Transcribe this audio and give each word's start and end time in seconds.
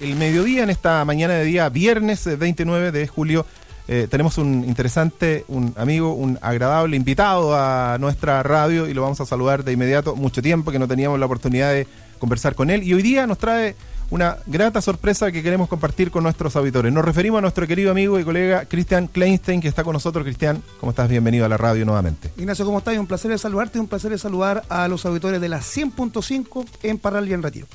El 0.00 0.16
mediodía, 0.16 0.62
en 0.62 0.70
esta 0.70 1.04
mañana 1.04 1.34
de 1.34 1.44
día, 1.44 1.68
viernes 1.68 2.26
eh, 2.26 2.36
29 2.36 2.90
de 2.90 3.06
julio, 3.06 3.44
eh, 3.86 4.06
tenemos 4.10 4.38
un 4.38 4.64
interesante, 4.64 5.44
un 5.46 5.74
amigo, 5.76 6.14
un 6.14 6.38
agradable 6.40 6.96
invitado 6.96 7.54
a 7.54 7.98
nuestra 8.00 8.42
radio 8.42 8.88
y 8.88 8.94
lo 8.94 9.02
vamos 9.02 9.20
a 9.20 9.26
saludar 9.26 9.62
de 9.62 9.72
inmediato. 9.72 10.16
Mucho 10.16 10.40
tiempo 10.40 10.72
que 10.72 10.78
no 10.78 10.88
teníamos 10.88 11.20
la 11.20 11.26
oportunidad 11.26 11.72
de 11.72 11.86
conversar 12.18 12.54
con 12.54 12.70
él 12.70 12.82
y 12.82 12.94
hoy 12.94 13.02
día 13.02 13.26
nos 13.26 13.36
trae 13.36 13.76
una 14.08 14.38
grata 14.46 14.80
sorpresa 14.80 15.30
que 15.30 15.42
queremos 15.42 15.68
compartir 15.68 16.10
con 16.10 16.22
nuestros 16.22 16.56
auditores. 16.56 16.92
Nos 16.94 17.04
referimos 17.04 17.38
a 17.38 17.42
nuestro 17.42 17.66
querido 17.66 17.90
amigo 17.90 18.18
y 18.18 18.24
colega 18.24 18.64
Cristian 18.64 19.06
Kleinstein, 19.06 19.60
que 19.60 19.68
está 19.68 19.84
con 19.84 19.92
nosotros. 19.92 20.24
Cristian, 20.24 20.62
¿cómo 20.80 20.90
estás? 20.90 21.10
Bienvenido 21.10 21.44
a 21.44 21.48
la 21.50 21.58
radio 21.58 21.84
nuevamente. 21.84 22.30
Ignacio, 22.38 22.64
¿cómo 22.64 22.78
estás? 22.78 22.96
Un 22.96 23.06
placer 23.06 23.30
de 23.30 23.36
saludarte 23.36 23.76
y 23.76 23.82
un 23.82 23.88
placer 23.88 24.10
de 24.10 24.18
saludar 24.18 24.64
a 24.70 24.88
los 24.88 25.04
auditores 25.04 25.42
de 25.42 25.48
la 25.50 25.58
100.5 25.58 26.66
en 26.84 26.98
Parral 26.98 27.28
y 27.28 27.34
en 27.34 27.42
Retiro. 27.42 27.66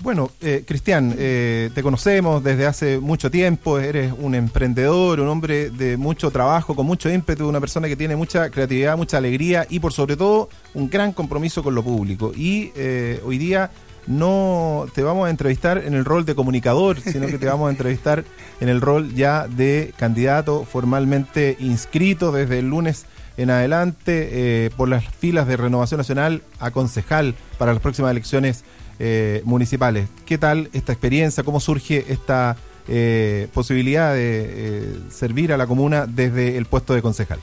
Bueno, 0.00 0.30
eh, 0.40 0.62
Cristian, 0.64 1.12
eh, 1.18 1.70
te 1.74 1.82
conocemos 1.82 2.44
desde 2.44 2.66
hace 2.66 3.00
mucho 3.00 3.32
tiempo, 3.32 3.80
eres 3.80 4.12
un 4.16 4.36
emprendedor, 4.36 5.18
un 5.18 5.26
hombre 5.26 5.70
de 5.70 5.96
mucho 5.96 6.30
trabajo, 6.30 6.76
con 6.76 6.86
mucho 6.86 7.10
ímpetu, 7.10 7.48
una 7.48 7.58
persona 7.58 7.88
que 7.88 7.96
tiene 7.96 8.14
mucha 8.14 8.48
creatividad, 8.50 8.96
mucha 8.96 9.18
alegría 9.18 9.66
y 9.68 9.80
por 9.80 9.92
sobre 9.92 10.16
todo 10.16 10.50
un 10.74 10.88
gran 10.88 11.12
compromiso 11.12 11.64
con 11.64 11.74
lo 11.74 11.82
público. 11.82 12.32
Y 12.36 12.70
eh, 12.76 13.20
hoy 13.26 13.38
día 13.38 13.72
no 14.06 14.86
te 14.94 15.02
vamos 15.02 15.26
a 15.26 15.30
entrevistar 15.30 15.78
en 15.78 15.94
el 15.94 16.04
rol 16.04 16.24
de 16.24 16.36
comunicador, 16.36 17.00
sino 17.00 17.26
que 17.26 17.38
te 17.38 17.46
vamos 17.46 17.66
a 17.66 17.70
entrevistar 17.72 18.24
en 18.60 18.68
el 18.68 18.80
rol 18.80 19.12
ya 19.16 19.48
de 19.48 19.92
candidato 19.96 20.64
formalmente 20.64 21.56
inscrito 21.58 22.30
desde 22.30 22.60
el 22.60 22.70
lunes 22.70 23.06
en 23.36 23.50
adelante 23.50 24.28
eh, 24.32 24.70
por 24.76 24.88
las 24.88 25.04
filas 25.04 25.48
de 25.48 25.56
Renovación 25.56 25.98
Nacional 25.98 26.42
a 26.60 26.70
concejal 26.70 27.34
para 27.58 27.72
las 27.72 27.82
próximas 27.82 28.12
elecciones 28.12 28.64
eh, 28.98 29.42
municipales. 29.44 30.08
¿Qué 30.26 30.38
tal 30.38 30.70
esta 30.72 30.92
experiencia? 30.92 31.42
¿Cómo 31.42 31.60
surge 31.60 32.04
esta 32.08 32.56
eh, 32.88 33.48
posibilidad 33.52 34.14
de 34.14 34.46
eh, 34.48 34.98
servir 35.10 35.52
a 35.52 35.56
la 35.56 35.66
comuna 35.66 36.06
desde 36.06 36.56
el 36.56 36.66
puesto 36.66 36.94
de 36.94 37.02
concejal? 37.02 37.38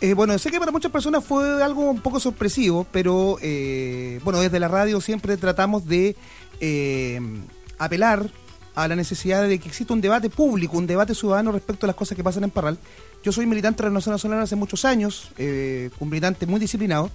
Eh, 0.00 0.14
bueno, 0.14 0.38
sé 0.38 0.50
que 0.50 0.58
para 0.58 0.72
muchas 0.72 0.92
personas 0.92 1.24
fue 1.24 1.62
algo 1.62 1.90
un 1.90 2.00
poco 2.00 2.20
sorpresivo, 2.20 2.86
pero 2.92 3.38
eh, 3.40 4.20
bueno, 4.24 4.40
desde 4.40 4.60
la 4.60 4.68
radio 4.68 5.00
siempre 5.00 5.36
tratamos 5.36 5.86
de 5.86 6.16
apelar 7.78 8.30
a 8.74 8.88
la 8.88 8.96
necesidad 8.96 9.46
de 9.48 9.58
que 9.58 9.68
exista 9.68 9.94
un 9.94 10.02
debate 10.02 10.28
público, 10.28 10.76
un 10.76 10.86
debate 10.86 11.14
ciudadano 11.14 11.52
respecto 11.52 11.86
a 11.86 11.88
las 11.88 11.96
cosas 11.96 12.16
que 12.16 12.22
pasan 12.22 12.44
en 12.44 12.50
Parral. 12.50 12.78
Yo 13.22 13.32
soy 13.32 13.46
militante 13.46 13.82
de 13.82 13.88
Renovación 13.88 14.12
Nacional 14.12 14.40
hace 14.40 14.54
muchos 14.54 14.84
años, 14.84 15.30
un 15.38 16.08
militante 16.10 16.46
muy 16.46 16.60
disciplinado, 16.60 17.10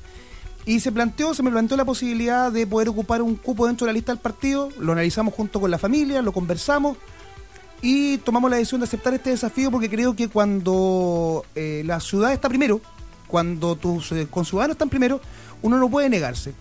y 0.65 0.79
se 0.79 0.91
planteó, 0.91 1.33
se 1.33 1.43
me 1.43 1.51
planteó 1.51 1.77
la 1.77 1.85
posibilidad 1.85 2.51
de 2.51 2.67
poder 2.67 2.89
ocupar 2.89 3.21
un 3.21 3.35
cupo 3.35 3.67
dentro 3.67 3.85
de 3.85 3.93
la 3.93 3.95
lista 3.95 4.11
del 4.11 4.21
partido, 4.21 4.69
lo 4.79 4.91
analizamos 4.91 5.33
junto 5.33 5.59
con 5.59 5.71
la 5.71 5.77
familia, 5.77 6.21
lo 6.21 6.31
conversamos 6.31 6.97
y 7.81 8.17
tomamos 8.19 8.51
la 8.51 8.57
decisión 8.57 8.81
de 8.81 8.85
aceptar 8.85 9.13
este 9.13 9.31
desafío 9.31 9.71
porque 9.71 9.89
creo 9.89 10.15
que 10.15 10.27
cuando 10.27 11.45
eh, 11.55 11.83
la 11.85 11.99
ciudad 11.99 12.31
está 12.31 12.47
primero, 12.47 12.79
cuando 13.27 13.75
tus 13.75 14.11
eh, 14.11 14.27
conciudadanos 14.29 14.75
están 14.75 14.89
primero, 14.89 15.21
uno 15.61 15.77
no 15.77 15.89
puede 15.89 16.09
negarse. 16.09 16.53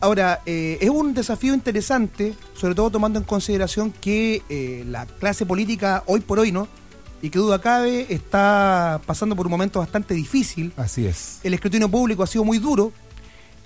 Ahora, 0.00 0.42
eh, 0.44 0.78
es 0.80 0.90
un 0.90 1.14
desafío 1.14 1.54
interesante, 1.54 2.34
sobre 2.54 2.74
todo 2.74 2.90
tomando 2.90 3.18
en 3.18 3.24
consideración 3.24 3.92
que 3.92 4.42
eh, 4.48 4.84
la 4.86 5.06
clase 5.06 5.46
política 5.46 6.02
hoy 6.06 6.20
por 6.20 6.38
hoy, 6.38 6.52
¿no? 6.52 6.68
Y 7.22 7.30
que 7.30 7.38
duda 7.38 7.60
cabe, 7.60 8.06
está 8.10 9.00
pasando 9.06 9.34
por 9.34 9.46
un 9.46 9.52
momento 9.52 9.78
bastante 9.78 10.12
difícil. 10.12 10.72
Así 10.76 11.06
es. 11.06 11.40
El 11.42 11.54
escrutinio 11.54 11.88
público 11.88 12.22
ha 12.22 12.26
sido 12.26 12.44
muy 12.44 12.58
duro, 12.58 12.92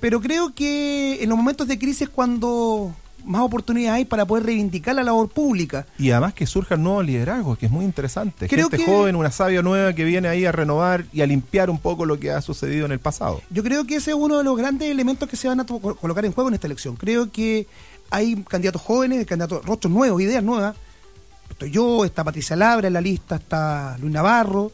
pero 0.00 0.20
creo 0.20 0.54
que 0.54 1.22
en 1.22 1.28
los 1.28 1.38
momentos 1.38 1.68
de 1.68 1.78
crisis 1.78 2.02
es 2.02 2.08
cuando 2.08 2.94
más 3.24 3.42
oportunidades 3.42 3.98
hay 3.98 4.04
para 4.06 4.24
poder 4.24 4.46
reivindicar 4.46 4.94
la 4.94 5.02
labor 5.02 5.28
pública. 5.28 5.86
Y 5.98 6.10
además 6.10 6.32
que 6.32 6.46
surjan 6.46 6.82
nuevos 6.82 7.04
liderazgos, 7.04 7.58
que 7.58 7.66
es 7.66 7.72
muy 7.72 7.84
interesante. 7.84 8.48
Creo 8.48 8.70
Gente 8.70 8.84
que- 8.84 8.90
joven, 8.90 9.14
una 9.14 9.30
sabia 9.30 9.60
nueva 9.60 9.92
que 9.92 10.04
viene 10.04 10.26
ahí 10.28 10.46
a 10.46 10.52
renovar 10.52 11.04
y 11.12 11.20
a 11.20 11.26
limpiar 11.26 11.68
un 11.68 11.78
poco 11.78 12.06
lo 12.06 12.18
que 12.18 12.30
ha 12.30 12.40
sucedido 12.40 12.86
en 12.86 12.92
el 12.92 12.98
pasado. 12.98 13.42
Yo 13.50 13.62
creo 13.62 13.84
que 13.86 13.96
ese 13.96 14.12
es 14.12 14.16
uno 14.16 14.38
de 14.38 14.44
los 14.44 14.56
grandes 14.56 14.90
elementos 14.90 15.28
que 15.28 15.36
se 15.36 15.48
van 15.48 15.60
a 15.60 15.66
colocar 15.66 16.24
en 16.24 16.32
juego 16.32 16.48
en 16.48 16.54
esta 16.54 16.66
elección. 16.66 16.96
Creo 16.96 17.30
que 17.30 17.66
hay 18.10 18.36
candidatos 18.44 18.80
jóvenes, 18.80 19.26
candidatos 19.26 19.64
rostros 19.66 19.92
nuevos, 19.92 20.20
ideas 20.22 20.42
nuevas. 20.42 20.74
Estoy 21.50 21.70
yo, 21.70 22.06
está 22.06 22.24
Patricia 22.24 22.56
Labra 22.56 22.86
en 22.86 22.94
la 22.94 23.02
lista, 23.02 23.36
está 23.36 23.98
Luis 24.00 24.14
Navarro, 24.14 24.72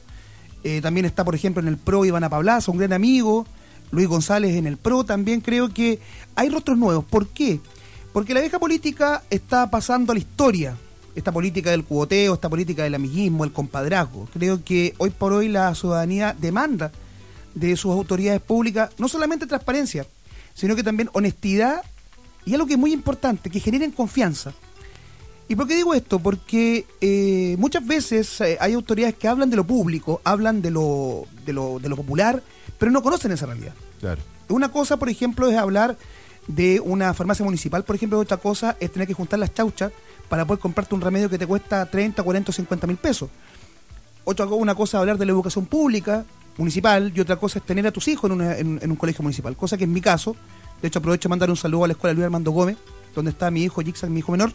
eh, 0.63 0.81
también 0.81 1.05
está, 1.07 1.25
por 1.25 1.35
ejemplo, 1.35 1.61
en 1.61 1.67
el 1.69 1.79
PRO 1.79 2.05
Ivana 2.05 2.31
Pablaza, 2.31 2.71
un 2.71 2.79
gran 2.79 2.93
amigo, 2.93 3.45
Luis 3.91 4.09
González 4.09 4.57
en 4.57 4.67
el 4.67 4.77
PRO 4.77 5.05
también. 5.05 5.41
Creo 5.41 5.73
que 5.73 6.01
hay 6.35 6.49
rostros 6.49 6.79
nuevos. 6.79 7.05
¿Por 7.05 7.29
qué? 7.29 7.61
Porque 8.13 8.35
la 8.35 8.41
vieja 8.41 8.59
política 8.59 9.23
está 9.31 9.71
pasando 9.71 10.13
a 10.13 10.15
la 10.15 10.21
historia. 10.21 10.77
Esta 11.15 11.33
política 11.33 11.71
del 11.71 11.85
cuboteo, 11.85 12.35
esta 12.35 12.49
política 12.49 12.83
del 12.83 12.95
amiguismo, 12.95 13.45
el 13.45 13.53
compadrazgo. 13.53 14.29
Creo 14.33 14.63
que 14.63 14.95
hoy 14.99 15.11
por 15.11 15.33
hoy 15.33 15.49
la 15.49 15.75
ciudadanía 15.75 16.37
demanda 16.39 16.93
de 17.55 17.75
sus 17.77 17.93
autoridades 17.93 18.43
públicas 18.43 18.91
no 18.99 19.09
solamente 19.09 19.47
transparencia, 19.47 20.07
sino 20.55 20.77
que 20.77 20.83
también 20.83 21.09
honestidad 21.15 21.83
y 22.45 22.55
algo 22.55 22.67
que 22.67 22.75
es 22.75 22.79
muy 22.79 22.93
importante, 22.93 23.51
que 23.51 23.61
generen 23.61 23.91
confianza. 23.91 24.53
¿Y 25.49 25.55
por 25.55 25.67
qué 25.67 25.77
digo 25.77 25.95
esto? 25.95 26.19
Porque 26.19 26.87
eh, 27.01 27.57
muchas 27.59 27.87
veces 27.87 28.41
eh, 28.41 28.57
hay 28.61 28.73
autoridades 28.75 29.17
que 29.17 29.29
hablan 29.29 29.49
de 29.49 29.57
lo 29.57 29.65
público, 29.65 30.21
hablan 30.25 30.61
de 30.61 30.71
lo, 30.71 31.25
de, 31.45 31.53
lo, 31.53 31.79
de 31.79 31.89
lo 31.89 31.97
popular, 31.97 32.43
pero 32.79 32.91
no 32.93 33.03
conocen 33.03 33.33
esa 33.33 33.47
realidad. 33.47 33.75
Claro. 34.01 34.21
Una 34.49 34.71
cosa, 34.71 34.97
por 34.97 35.09
ejemplo, 35.09 35.49
es 35.49 35.57
hablar 35.57 35.97
de 36.47 36.79
una 36.81 37.13
farmacia 37.15 37.45
municipal, 37.45 37.83
por 37.85 37.97
ejemplo, 37.97 38.19
otra 38.21 38.37
cosa 38.37 38.77
es 38.79 38.93
tener 38.93 39.09
que 39.09 39.15
juntar 39.15 39.39
las 39.39 39.53
chauchas 39.53 39.91
para 40.29 40.45
poder 40.45 40.61
comprarte 40.61 40.95
un 40.95 41.01
remedio 41.01 41.29
que 41.29 41.39
te 41.39 41.47
cuesta 41.47 41.85
30, 41.87 42.23
40 42.23 42.51
o 42.51 42.53
50 42.53 42.87
mil 42.87 42.97
pesos. 42.97 43.29
Otra 44.25 44.47
una 44.47 44.75
cosa 44.75 44.97
es 44.97 45.01
hablar 45.01 45.19
de 45.19 45.27
la 45.27 45.33
educación 45.33 45.67
pública 45.67 46.25
municipal 46.57 47.13
y 47.15 47.21
otra 47.21 47.37
cosa 47.37 47.59
es 47.59 47.65
tener 47.67 47.87
a 47.87 47.93
tus 47.93 48.09
hijos 48.09 48.31
en, 48.31 48.37
una- 48.37 48.57
en- 48.57 48.79
en 48.83 48.91
un 48.91 48.97
colegio 48.97 49.23
municipal, 49.23 49.57
cosa 49.57 49.77
que 49.77 49.85
es 49.85 49.91
mi 49.91 50.01
caso. 50.01 50.37
De 50.83 50.89
hecho, 50.89 50.99
aprovecho 50.99 51.29
de 51.29 51.31
mandar 51.31 51.51
un 51.51 51.57
saludo 51.57 51.85
a 51.85 51.89
la 51.89 51.93
escuela 51.93 52.15
Luis 52.15 52.25
Armando 52.25 52.51
Gómez, 52.51 52.77
donde 53.15 53.31
está 53.31 53.51
mi 53.51 53.63
hijo 53.65 53.81
Jixan, 53.83 54.13
mi 54.13 54.19
hijo 54.21 54.33
menor. 54.33 54.53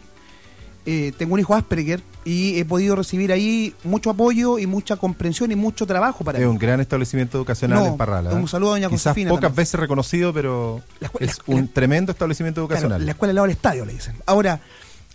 Eh, 0.84 1.12
tengo 1.16 1.34
un 1.34 1.40
hijo 1.40 1.54
Asperger 1.54 2.02
y 2.24 2.58
he 2.58 2.64
podido 2.64 2.96
recibir 2.96 3.30
ahí 3.32 3.72
mucho 3.84 4.10
apoyo 4.10 4.58
y 4.58 4.66
mucha 4.66 4.96
comprensión 4.96 5.52
y 5.52 5.54
mucho 5.54 5.86
trabajo 5.86 6.24
para 6.24 6.40
Es 6.40 6.46
un 6.46 6.58
gran 6.58 6.80
establecimiento 6.80 7.38
educacional 7.38 7.78
No, 7.78 7.86
en 7.86 7.96
Parral. 7.96 8.26
¿eh? 8.26 8.34
un 8.34 8.48
saludo 8.48 8.70
a 8.70 8.72
doña 8.74 8.88
Quizás 8.88 9.12
Josefina 9.12 9.30
pocas 9.30 9.42
también. 9.42 9.56
veces 9.56 9.78
reconocido, 9.80 10.32
pero 10.32 10.82
La 10.98 11.10
es 11.20 11.38
la- 11.38 11.44
un 11.54 11.60
la- 11.62 11.66
tremendo 11.68 12.10
establecimiento 12.10 12.62
Claro, 12.66 12.74
educacional. 12.80 13.06
la 13.06 13.12
escuela 13.12 13.30
al 13.30 13.34
lado 13.36 13.46
del 13.46 13.56
estadio, 13.56 13.84
le 13.84 13.92
dicen. 13.92 14.16
Ahora, 14.26 14.60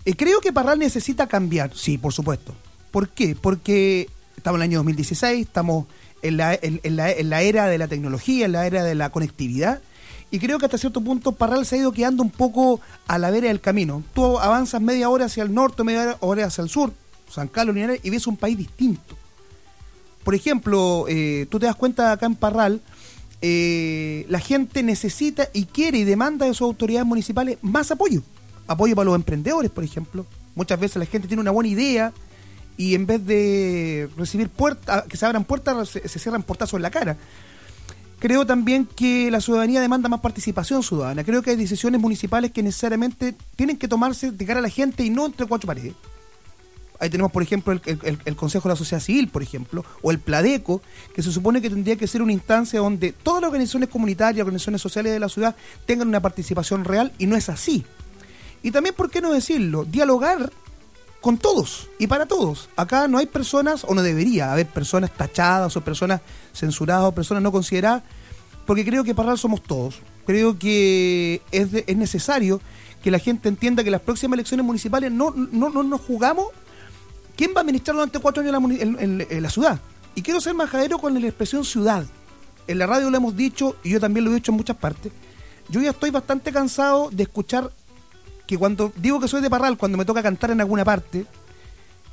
eh, 0.05 0.15
creo 0.15 0.39
que 0.39 0.53
Parral 0.53 0.79
necesita 0.79 1.27
cambiar, 1.27 1.71
sí, 1.75 1.97
por 1.97 2.13
supuesto. 2.13 2.53
¿Por 2.91 3.09
qué? 3.09 3.35
Porque 3.39 4.07
estamos 4.37 4.57
en 4.59 4.61
el 4.63 4.69
año 4.69 4.79
2016, 4.79 5.45
estamos 5.47 5.85
en 6.21 6.37
la, 6.37 6.53
en- 6.53 6.79
en 6.83 6.95
la- 6.95 7.11
en 7.11 7.29
la 7.29 7.41
era 7.41 7.67
de 7.67 7.77
la 7.77 7.89
tecnología, 7.89 8.45
en 8.45 8.53
la 8.53 8.65
era 8.65 8.85
de 8.85 8.95
la 8.95 9.09
conectividad, 9.09 9.81
y 10.29 10.39
creo 10.39 10.59
que 10.59 10.65
hasta 10.65 10.77
cierto 10.77 11.01
punto 11.01 11.31
Parral 11.31 11.65
se 11.65 11.75
ha 11.75 11.79
ido 11.79 11.91
quedando 11.91 12.21
un 12.21 12.29
poco 12.29 12.81
a 13.07 13.17
la 13.17 13.31
vera 13.31 13.47
del 13.47 13.61
camino. 13.61 14.03
Tú 14.13 14.39
avanzas 14.39 14.81
media 14.81 15.09
hora 15.09 15.25
hacia 15.25 15.43
el 15.43 15.53
norte, 15.53 15.83
media 15.83 16.17
hora 16.19 16.45
hacia 16.45 16.63
el 16.63 16.69
sur, 16.69 16.93
San 17.29 17.47
Carlos, 17.47 17.75
Linares, 17.75 18.01
y 18.03 18.09
ves 18.09 18.27
un 18.27 18.35
país 18.35 18.57
distinto. 18.57 19.15
Por 20.23 20.35
ejemplo, 20.35 21.05
eh, 21.07 21.47
tú 21.49 21.59
te 21.59 21.67
das 21.67 21.75
cuenta 21.75 22.11
acá 22.11 22.25
en 22.25 22.35
Parral, 22.35 22.81
eh, 23.41 24.25
la 24.27 24.39
gente 24.39 24.83
necesita 24.83 25.47
y 25.53 25.65
quiere 25.65 25.99
y 25.99 26.03
demanda 26.03 26.45
de 26.45 26.53
sus 26.53 26.63
autoridades 26.65 27.07
municipales 27.07 27.57
más 27.61 27.91
apoyo. 27.91 28.21
Apoyo 28.67 28.95
para 28.95 29.05
los 29.05 29.15
emprendedores, 29.15 29.71
por 29.71 29.85
ejemplo. 29.85 30.25
Muchas 30.55 30.79
veces 30.79 30.97
la 30.97 31.05
gente 31.05 31.27
tiene 31.29 31.39
una 31.39 31.51
buena 31.51 31.69
idea 31.69 32.11
y 32.75 32.95
en 32.95 33.05
vez 33.05 33.25
de 33.25 34.09
recibir 34.17 34.49
puertas, 34.49 35.05
que 35.05 35.15
se 35.15 35.25
abran 35.25 35.45
puertas, 35.45 35.87
se, 35.87 36.05
se 36.07 36.19
cierran 36.19 36.43
portazos 36.43 36.77
en 36.77 36.81
la 36.81 36.91
cara. 36.91 37.15
Creo 38.19 38.45
también 38.47 38.85
que 38.85 39.29
la 39.29 39.41
ciudadanía 39.41 39.79
demanda 39.79 40.09
más 40.09 40.21
participación 40.21 40.81
ciudadana. 40.81 41.23
Creo 41.23 41.43
que 41.43 41.51
hay 41.51 41.55
decisiones 41.55 42.01
municipales 42.01 42.51
que 42.51 42.63
necesariamente 42.63 43.35
tienen 43.55 43.77
que 43.77 43.87
tomarse 43.87 44.31
de 44.31 44.45
cara 44.45 44.59
a 44.59 44.63
la 44.63 44.69
gente 44.69 45.03
y 45.03 45.09
no 45.11 45.25
entre 45.27 45.45
cuatro 45.45 45.67
paredes. 45.67 45.93
Ahí 46.99 47.11
tenemos, 47.11 47.31
por 47.31 47.43
ejemplo, 47.43 47.73
el, 47.73 48.19
el- 48.25 48.35
Consejo 48.35 48.67
de 48.67 48.73
la 48.73 48.75
Sociedad 48.75 49.03
Civil, 49.03 49.27
por 49.27 49.43
ejemplo, 49.43 49.85
o 50.01 50.09
el 50.09 50.17
Pladeco, 50.17 50.81
que 51.13 51.21
se 51.21 51.31
supone 51.31 51.61
que 51.61 51.69
tendría 51.69 51.95
que 51.95 52.07
ser 52.07 52.23
una 52.23 52.33
instancia 52.33 52.79
donde 52.79 53.11
todas 53.11 53.41
las 53.41 53.49
organizaciones 53.49 53.89
comunitarias, 53.89 54.43
organizaciones 54.43 54.81
sociales 54.81 55.11
de 55.13 55.19
la 55.19 55.29
ciudad 55.29 55.55
tengan 55.85 56.07
una 56.07 56.19
participación 56.21 56.85
real 56.85 57.13
y 57.19 57.27
no 57.27 57.35
es 57.35 57.49
así. 57.49 57.85
Y 58.63 58.71
también, 58.71 58.95
¿por 58.95 59.11
qué 59.11 59.21
no 59.21 59.31
decirlo? 59.31 59.85
Dialogar 59.85 60.51
con 61.21 61.37
todos 61.37 61.89
y 61.99 62.07
para 62.07 62.25
todos. 62.25 62.69
Acá 62.75 63.07
no 63.07 63.17
hay 63.17 63.25
personas, 63.25 63.83
o 63.87 63.93
no 63.93 64.01
debería 64.01 64.51
haber 64.51 64.67
personas 64.67 65.11
tachadas 65.11 65.75
o 65.75 65.81
personas 65.81 66.21
censuradas 66.53 67.05
o 67.05 67.11
personas 67.11 67.43
no 67.43 67.51
consideradas, 67.51 68.03
porque 68.65 68.85
creo 68.85 69.03
que 69.03 69.15
Parral 69.15 69.37
somos 69.37 69.63
todos. 69.63 69.99
Creo 70.25 70.59
que 70.59 71.41
es, 71.51 71.69
es 71.73 71.97
necesario 71.97 72.59
que 73.01 73.11
la 73.11 73.19
gente 73.19 73.47
entienda 73.47 73.83
que 73.83 73.91
las 73.91 74.01
próximas 74.01 74.35
elecciones 74.35 74.65
municipales 74.65 75.11
no, 75.11 75.31
no, 75.31 75.69
no 75.69 75.83
nos 75.83 76.01
jugamos 76.01 76.47
quién 77.37 77.51
va 77.55 77.59
a 77.59 77.61
administrar 77.61 77.95
durante 77.95 78.19
cuatro 78.19 78.43
años 78.43 78.51
la, 78.51 79.39
la 79.39 79.49
ciudad. 79.49 79.79
Y 80.15 80.21
quiero 80.21 80.41
ser 80.41 80.55
majadero 80.55 80.97
con 80.97 81.13
la 81.13 81.27
expresión 81.27 81.63
ciudad. 81.63 82.05
En 82.67 82.79
la 82.79 82.87
radio 82.87 83.09
lo 83.09 83.17
hemos 83.17 83.37
dicho 83.37 83.77
y 83.83 83.91
yo 83.91 83.99
también 83.99 84.25
lo 84.25 84.31
he 84.31 84.35
dicho 84.35 84.51
en 84.51 84.57
muchas 84.57 84.75
partes. 84.75 85.13
Yo 85.69 85.79
ya 85.81 85.91
estoy 85.91 86.09
bastante 86.09 86.51
cansado 86.51 87.09
de 87.11 87.23
escuchar 87.23 87.71
que 88.47 88.57
cuando 88.57 88.91
digo 88.95 89.19
que 89.19 89.27
soy 89.27 89.41
de 89.41 89.49
Parral, 89.49 89.77
cuando 89.77 89.97
me 89.97 90.05
toca 90.05 90.23
cantar 90.23 90.51
en 90.51 90.61
alguna 90.61 90.85
parte, 90.85 91.25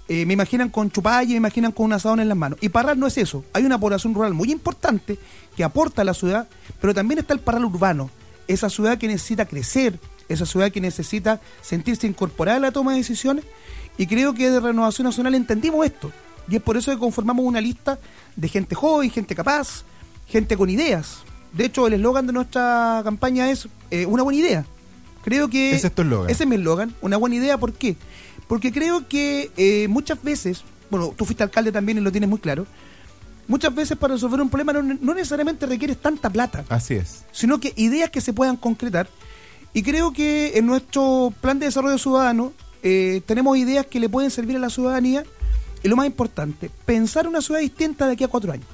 eh, 0.09 0.27
me 0.27 0.35
imaginan 0.35 0.69
con 0.69 0.91
chupalla, 0.91 1.29
me 1.29 1.37
imaginan 1.37 1.73
con 1.73 1.87
un 1.87 1.95
asadón 1.95 2.21
en 2.21 2.29
las 2.29 2.37
manos. 2.37 2.59
Y 2.61 2.69
Parral 2.69 2.99
no 2.99 3.07
es 3.07 3.17
eso. 3.17 3.45
Hay 3.55 3.65
una 3.65 3.79
población 3.79 4.13
rural 4.13 4.35
muy 4.35 4.51
importante 4.51 5.19
que 5.57 5.65
aporta 5.65 6.03
a 6.03 6.05
la 6.05 6.13
ciudad, 6.13 6.49
pero 6.81 6.93
también 6.93 7.21
está 7.21 7.33
el 7.33 7.41
Parral 7.41 7.65
urbano. 7.65 8.11
Esa 8.47 8.69
ciudad 8.69 8.99
que 8.99 9.07
necesita 9.07 9.47
crecer, 9.47 9.99
esa 10.29 10.45
ciudad 10.45 10.71
que 10.71 10.81
necesita 10.81 11.41
sentirse 11.63 12.07
incorporada 12.07 12.59
a 12.59 12.61
la 12.61 12.73
toma 12.73 12.93
de 12.93 12.99
decisiones. 12.99 13.45
Y 13.97 14.07
creo 14.07 14.35
que 14.35 14.51
de 14.51 14.61
Renovación 14.61 15.07
Nacional 15.07 15.35
entendimos 15.35 15.87
esto. 15.87 16.11
Y 16.49 16.57
es 16.57 16.63
por 16.63 16.77
eso 16.77 16.91
que 16.91 16.99
conformamos 16.99 17.47
una 17.47 17.61
lista 17.61 17.99
de 18.37 18.49
gente 18.49 18.75
joven, 18.75 19.09
gente 19.11 19.35
capaz, 19.35 19.85
gente 20.27 20.57
con 20.57 20.69
ideas. 20.69 21.23
De 21.53 21.67
hecho, 21.67 21.87
el 21.87 21.95
eslogan 21.95 22.27
de 22.27 22.33
nuestra 22.33 23.01
campaña 23.05 23.51
es 23.51 23.69
eh, 23.91 24.05
una 24.05 24.25
buena 24.25 24.41
idea. 24.41 24.67
Creo 25.25 25.49
que 25.49 25.75
Ese 25.75 25.87
es 25.89 25.95
tu 25.95 26.03
eslogan. 26.03 26.31
ese 26.31 26.45
es 26.45 26.49
mi 26.49 26.57
eslogan, 26.57 26.95
una 27.01 27.17
buena 27.17 27.37
idea. 27.37 27.59
¿Por 27.59 27.73
qué? 27.73 27.97
Porque 28.47 28.71
creo 28.73 29.09
que 29.09 29.51
eh, 29.57 29.89
muchas 29.89 30.23
veces, 30.23 30.63
bueno, 30.91 31.15
tú 31.17 31.25
fuiste 31.25 31.43
alcalde 31.43 31.73
también 31.73 31.99
y 31.99 32.01
lo 32.03 32.13
tienes 32.13 32.29
muy 32.29 32.39
claro, 32.39 32.67
muchas 33.49 33.75
veces 33.75 33.97
para 33.97 34.15
resolver 34.15 34.41
un 34.41 34.51
problema 34.51 34.73
no, 34.75 34.83
no 34.83 35.15
necesariamente 35.15 35.67
requieres 35.67 35.97
tanta 35.97 36.29
plata, 36.31 36.65
Así 36.69 36.95
es. 36.95 37.25
sino 37.33 37.59
que 37.59 37.73
ideas 37.77 38.11
que 38.11 38.21
se 38.21 38.33
puedan 38.33 38.57
concretar. 38.57 39.09
Y 39.73 39.83
creo 39.83 40.13
que 40.13 40.53
en 40.59 40.67
nuestro 40.67 41.33
plan 41.41 41.59
de 41.59 41.67
desarrollo 41.67 41.99
ciudadano 41.99 42.53
eh, 42.83 43.23
tenemos 43.27 43.57
ideas 43.57 43.87
que 43.87 43.99
le 43.99 44.09
pueden 44.09 44.31
servir 44.31 44.57
a 44.57 44.61
la 44.61 44.71
ciudadanía. 44.71 45.25
Y 45.83 45.89
lo 45.89 45.97
más 45.97 46.07
importante, 46.07 46.71
pensar 46.87 47.27
una 47.29 47.43
ciudad 47.43 47.61
distinta 47.61 48.07
de 48.07 48.13
aquí 48.13 48.25
a 48.25 48.29
cuatro 48.29 48.53
años. 48.53 48.67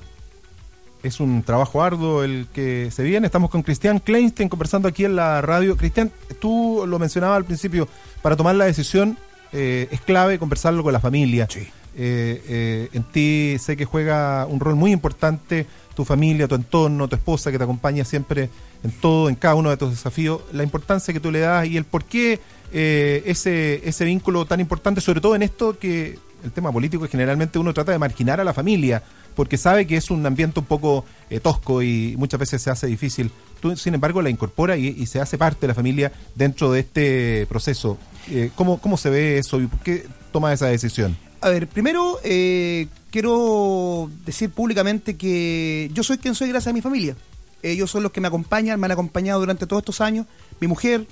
Es 1.02 1.20
un 1.20 1.43
trabajo 1.43 1.82
arduo 1.82 2.23
el 2.23 2.47
que 2.52 2.91
se 2.91 3.02
viene. 3.02 3.26
Estamos 3.26 3.50
con 3.50 3.62
Cristian 3.62 3.99
Kleinstein 3.99 4.49
conversando 4.49 4.88
aquí 4.88 5.05
en 5.05 5.17
la 5.17 5.41
radio. 5.41 5.76
Cristian, 5.76 6.11
tú 6.41 6.85
lo 6.87 6.99
mencionabas 6.99 7.37
al 7.37 7.44
principio, 7.44 7.88
para 8.23 8.37
tomar 8.37 8.55
la 8.55 8.67
decisión 8.67 9.17
eh, 9.52 9.88
es 9.91 10.00
clave 10.00 10.38
conversarlo 10.38 10.82
con 10.82 10.93
la 10.93 11.00
familia. 11.00 11.47
Sí. 11.50 11.67
Eh, 11.97 12.43
eh, 12.49 12.88
en 12.93 13.02
ti 13.02 13.56
sé 13.58 13.76
que 13.76 13.85
juega 13.85 14.47
un 14.47 14.61
rol 14.61 14.76
muy 14.76 14.93
importante 14.93 15.67
tu 15.94 16.05
familia, 16.05 16.47
tu 16.47 16.55
entorno, 16.55 17.08
tu 17.08 17.17
esposa 17.17 17.50
que 17.50 17.58
te 17.58 17.64
acompaña 17.64 18.05
siempre 18.05 18.49
en 18.82 18.91
todo, 18.93 19.29
en 19.29 19.35
cada 19.35 19.55
uno 19.56 19.70
de 19.70 19.76
tus 19.76 19.91
desafíos, 19.91 20.41
la 20.53 20.62
importancia 20.62 21.12
que 21.12 21.20
tú 21.20 21.31
le 21.31 21.41
das 21.41 21.67
y 21.67 21.76
el 21.76 21.85
por 21.85 22.05
qué 22.05 22.38
eh, 22.73 23.23
ese, 23.26 23.87
ese 23.87 24.05
vínculo 24.05 24.46
tan 24.46 24.61
importante, 24.61 25.00
sobre 25.00 25.20
todo 25.20 25.35
en 25.35 25.43
esto 25.43 25.79
que 25.79 26.19
el 26.45 26.53
tema 26.53 26.73
político 26.73 27.05
es 27.05 27.11
generalmente 27.11 27.59
uno 27.59 27.75
trata 27.75 27.93
de 27.93 27.99
marginar 27.99 28.41
a 28.41 28.45
la 28.45 28.55
familia, 28.55 29.03
porque 29.35 29.57
sabe 29.57 29.87
que 29.87 29.97
es 29.97 30.11
un 30.11 30.25
ambiente 30.27 30.61
un 30.61 30.67
poco 30.67 31.05
eh, 31.29 31.41
tosco 31.41 31.83
y 31.83 32.15
muchas 32.19 32.41
veces 32.41 32.63
se 32.63 32.71
hace 32.71 32.87
difícil. 32.87 33.31
Tú, 33.61 33.77
sin 33.77 33.95
embargo, 33.95 34.23
la 34.23 34.31
incorpora 34.31 34.77
y, 34.77 35.07
se 35.07 35.21
hace 35.21 35.39
parte 35.39 35.63
de 35.63 35.69
la 35.69 35.75
familia 35.75 36.13
dentro 36.35 36.73
de 36.73 36.81
este 36.81 37.47
proceso. 37.47 37.99
Eh, 38.31 38.51
¿cómo, 38.55 38.81
¿Cómo 38.81 38.97
se 38.97 39.11
ve 39.11 39.39
eso 39.39 39.61
y 39.61 39.67
por 39.67 39.81
qué 39.81 40.07
toma 40.33 40.53
esa 40.53 40.67
decisión? 40.67 41.17
A 41.43 41.49
ver, 41.49 41.69
primero 41.69 42.19
eh, 42.23 42.87
quiero 43.11 44.11
decir 44.27 44.51
públicamente 44.51 45.17
que 45.17 45.91
yo 45.93 46.03
soy 46.03 46.19
quien 46.19 46.35
soy 46.35 46.49
gracias 46.49 46.71
a 46.71 46.75
mi 46.75 46.83
familia. 46.83 47.17
Ellos 47.63 47.91
son 47.91 48.03
los 48.03 48.13
que 48.13 48.21
me 48.21 48.29
acompañan, 48.29 48.79
me 48.81 48.87
han 48.87 48.93
acompañado 48.93 49.41
durante 49.41 49.67
todos 49.67 49.81
estos 49.81 50.01
años. 50.01 50.27
Mi 50.61 50.69
mujer, 50.69 51.07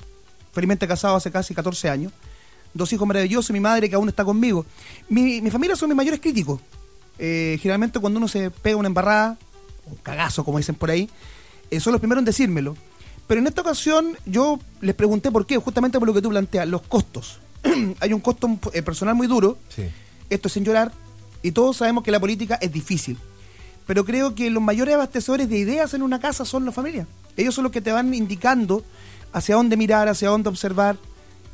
felizmente 0.53 0.89
casado 0.89 1.17
hace 1.17 1.31
casi 1.31 1.55
14 1.55 1.91
años. 1.91 2.13
Dos 2.79 2.93
hijos 2.93 3.07
maravillosos, 3.09 3.51
mi 3.51 3.61
madre 3.61 3.91
que 3.91 3.97
aún 3.97 4.09
está 4.09 4.25
conmigo. 4.25 4.65
Mi, 5.09 5.41
mi 5.43 5.51
familia 5.51 5.75
son 5.77 5.89
mis 5.89 5.97
mayores 5.97 6.21
críticos. 6.21 6.61
Eh, 7.19 7.59
generalmente 7.61 7.99
cuando 7.99 8.19
uno 8.19 8.29
se 8.29 8.51
pega 8.51 8.77
una 8.77 8.87
embarrada, 8.87 9.37
un 9.87 9.97
cagazo 9.97 10.45
como 10.45 10.59
dicen 10.59 10.77
por 10.77 10.91
ahí, 10.91 11.11
eh, 11.71 11.81
son 11.81 11.93
los 11.93 12.01
primeros 12.01 12.21
en 12.23 12.25
decírmelo. 12.27 12.77
Pero 13.27 13.41
en 13.41 13.47
esta 13.49 13.61
ocasión 13.63 14.17
yo 14.25 14.59
les 14.81 14.95
pregunté 14.95 15.31
por 15.33 15.45
qué, 15.45 15.57
justamente 15.59 15.99
por 15.99 16.07
lo 16.07 16.15
que 16.15 16.23
tú 16.23 16.31
planteas, 16.31 16.67
los 16.69 16.83
costos. 16.83 17.41
Hay 18.01 18.13
un 18.13 18.21
costo 18.21 18.49
eh, 18.73 18.83
personal 18.83 19.15
muy 19.17 19.27
duro, 19.27 19.59
Sí. 19.69 19.83
esto 20.31 20.47
es 20.49 20.53
sin 20.55 20.65
llorar, 20.65 20.93
y 21.43 21.51
todos 21.53 21.77
sabemos 21.79 22.05
que 22.05 22.11
la 22.13 22.21
política 22.21 22.59
es 22.63 22.73
difícil. 22.73 23.19
Pero 23.87 24.05
creo 24.05 24.35
que 24.37 24.51
los 24.51 24.63
mayores 24.63 24.95
abastecedores 24.95 25.49
de 25.49 25.59
ideas 25.59 25.93
en 25.95 26.03
una 26.03 26.21
casa 26.21 26.45
son 26.45 26.65
la 26.65 26.73
familia. 26.73 27.07
Ellos 27.37 27.55
son 27.55 27.65
los 27.65 27.73
que 27.73 27.81
te 27.81 27.91
van 27.91 28.15
indicando 28.15 28.85
hacia 29.33 29.57
dónde 29.57 29.77
mirar, 29.77 30.09
hacia 30.09 30.29
dónde 30.29 30.49
observar. 30.49 30.97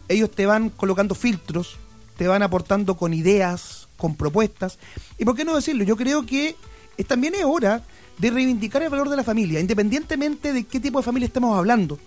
Ellos 0.09 0.31
te 0.31 0.47
van 0.47 0.71
colocando 0.71 1.15
filtros, 1.15 1.77
te 2.17 2.29
van 2.29 2.43
aportando 2.43 2.97
con 2.97 3.15
ideas, 3.15 3.89
con 3.97 4.17
propuestas. 4.17 4.79
Y 5.19 5.25
por 5.25 5.35
qué 5.35 5.45
no 5.45 5.55
decirlo, 5.55 5.85
yo 5.85 5.97
creo 5.97 6.27
que 6.27 6.57
es, 6.97 7.07
también 7.07 7.35
es 7.35 7.45
hora 7.45 7.83
de 8.19 8.31
reivindicar 8.31 8.83
el 8.83 8.91
valor 8.91 9.09
de 9.09 9.17
la 9.17 9.25
familia, 9.25 9.61
independientemente 9.61 10.53
de 10.53 10.65
qué 10.65 10.81
tipo 10.81 10.99
de 10.99 11.05
familia 11.05 11.27
estemos 11.27 11.57
hablando. 11.57 11.99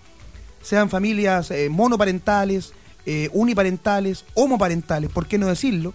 Sean 0.62 0.90
familias 0.90 1.50
eh, 1.50 1.68
monoparentales, 1.68 2.72
eh, 3.06 3.28
uniparentales, 3.32 4.24
homoparentales, 4.34 5.10
¿por 5.10 5.26
qué 5.26 5.38
no 5.38 5.46
decirlo? 5.46 5.94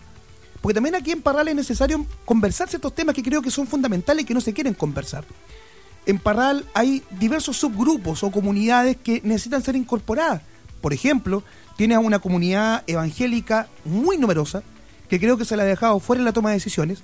Porque 0.61 0.75
también 0.75 0.95
aquí 0.95 1.11
en 1.11 1.21
Parral 1.21 1.49
es 1.49 1.55
necesario 1.55 2.05
conversar 2.25 2.69
ciertos 2.69 2.95
temas 2.95 3.13
que 3.13 3.23
creo 3.23 3.41
que 3.41 3.51
son 3.51 3.67
fundamentales 3.67 4.23
y 4.23 4.25
que 4.25 4.33
no 4.33 4.41
se 4.41 4.53
quieren 4.53 4.73
conversar. 4.73 5.25
En 6.05 6.19
Parral 6.19 6.65
hay 6.73 7.03
diversos 7.19 7.57
subgrupos 7.57 8.23
o 8.23 8.31
comunidades 8.31 8.97
que 8.97 9.21
necesitan 9.23 9.61
ser 9.61 9.75
incorporadas. 9.75 10.41
Por 10.83 10.91
ejemplo, 10.91 11.43
tienes 11.77 11.97
una 11.97 12.19
comunidad 12.19 12.83
evangélica 12.87 13.69
muy 13.85 14.17
numerosa 14.17 14.63
que 15.07 15.17
creo 15.17 15.37
que 15.37 15.45
se 15.45 15.55
la 15.55 15.63
ha 15.63 15.65
dejado 15.65 15.97
fuera 16.01 16.19
en 16.19 16.25
la 16.25 16.33
toma 16.33 16.49
de 16.49 16.55
decisiones. 16.55 17.03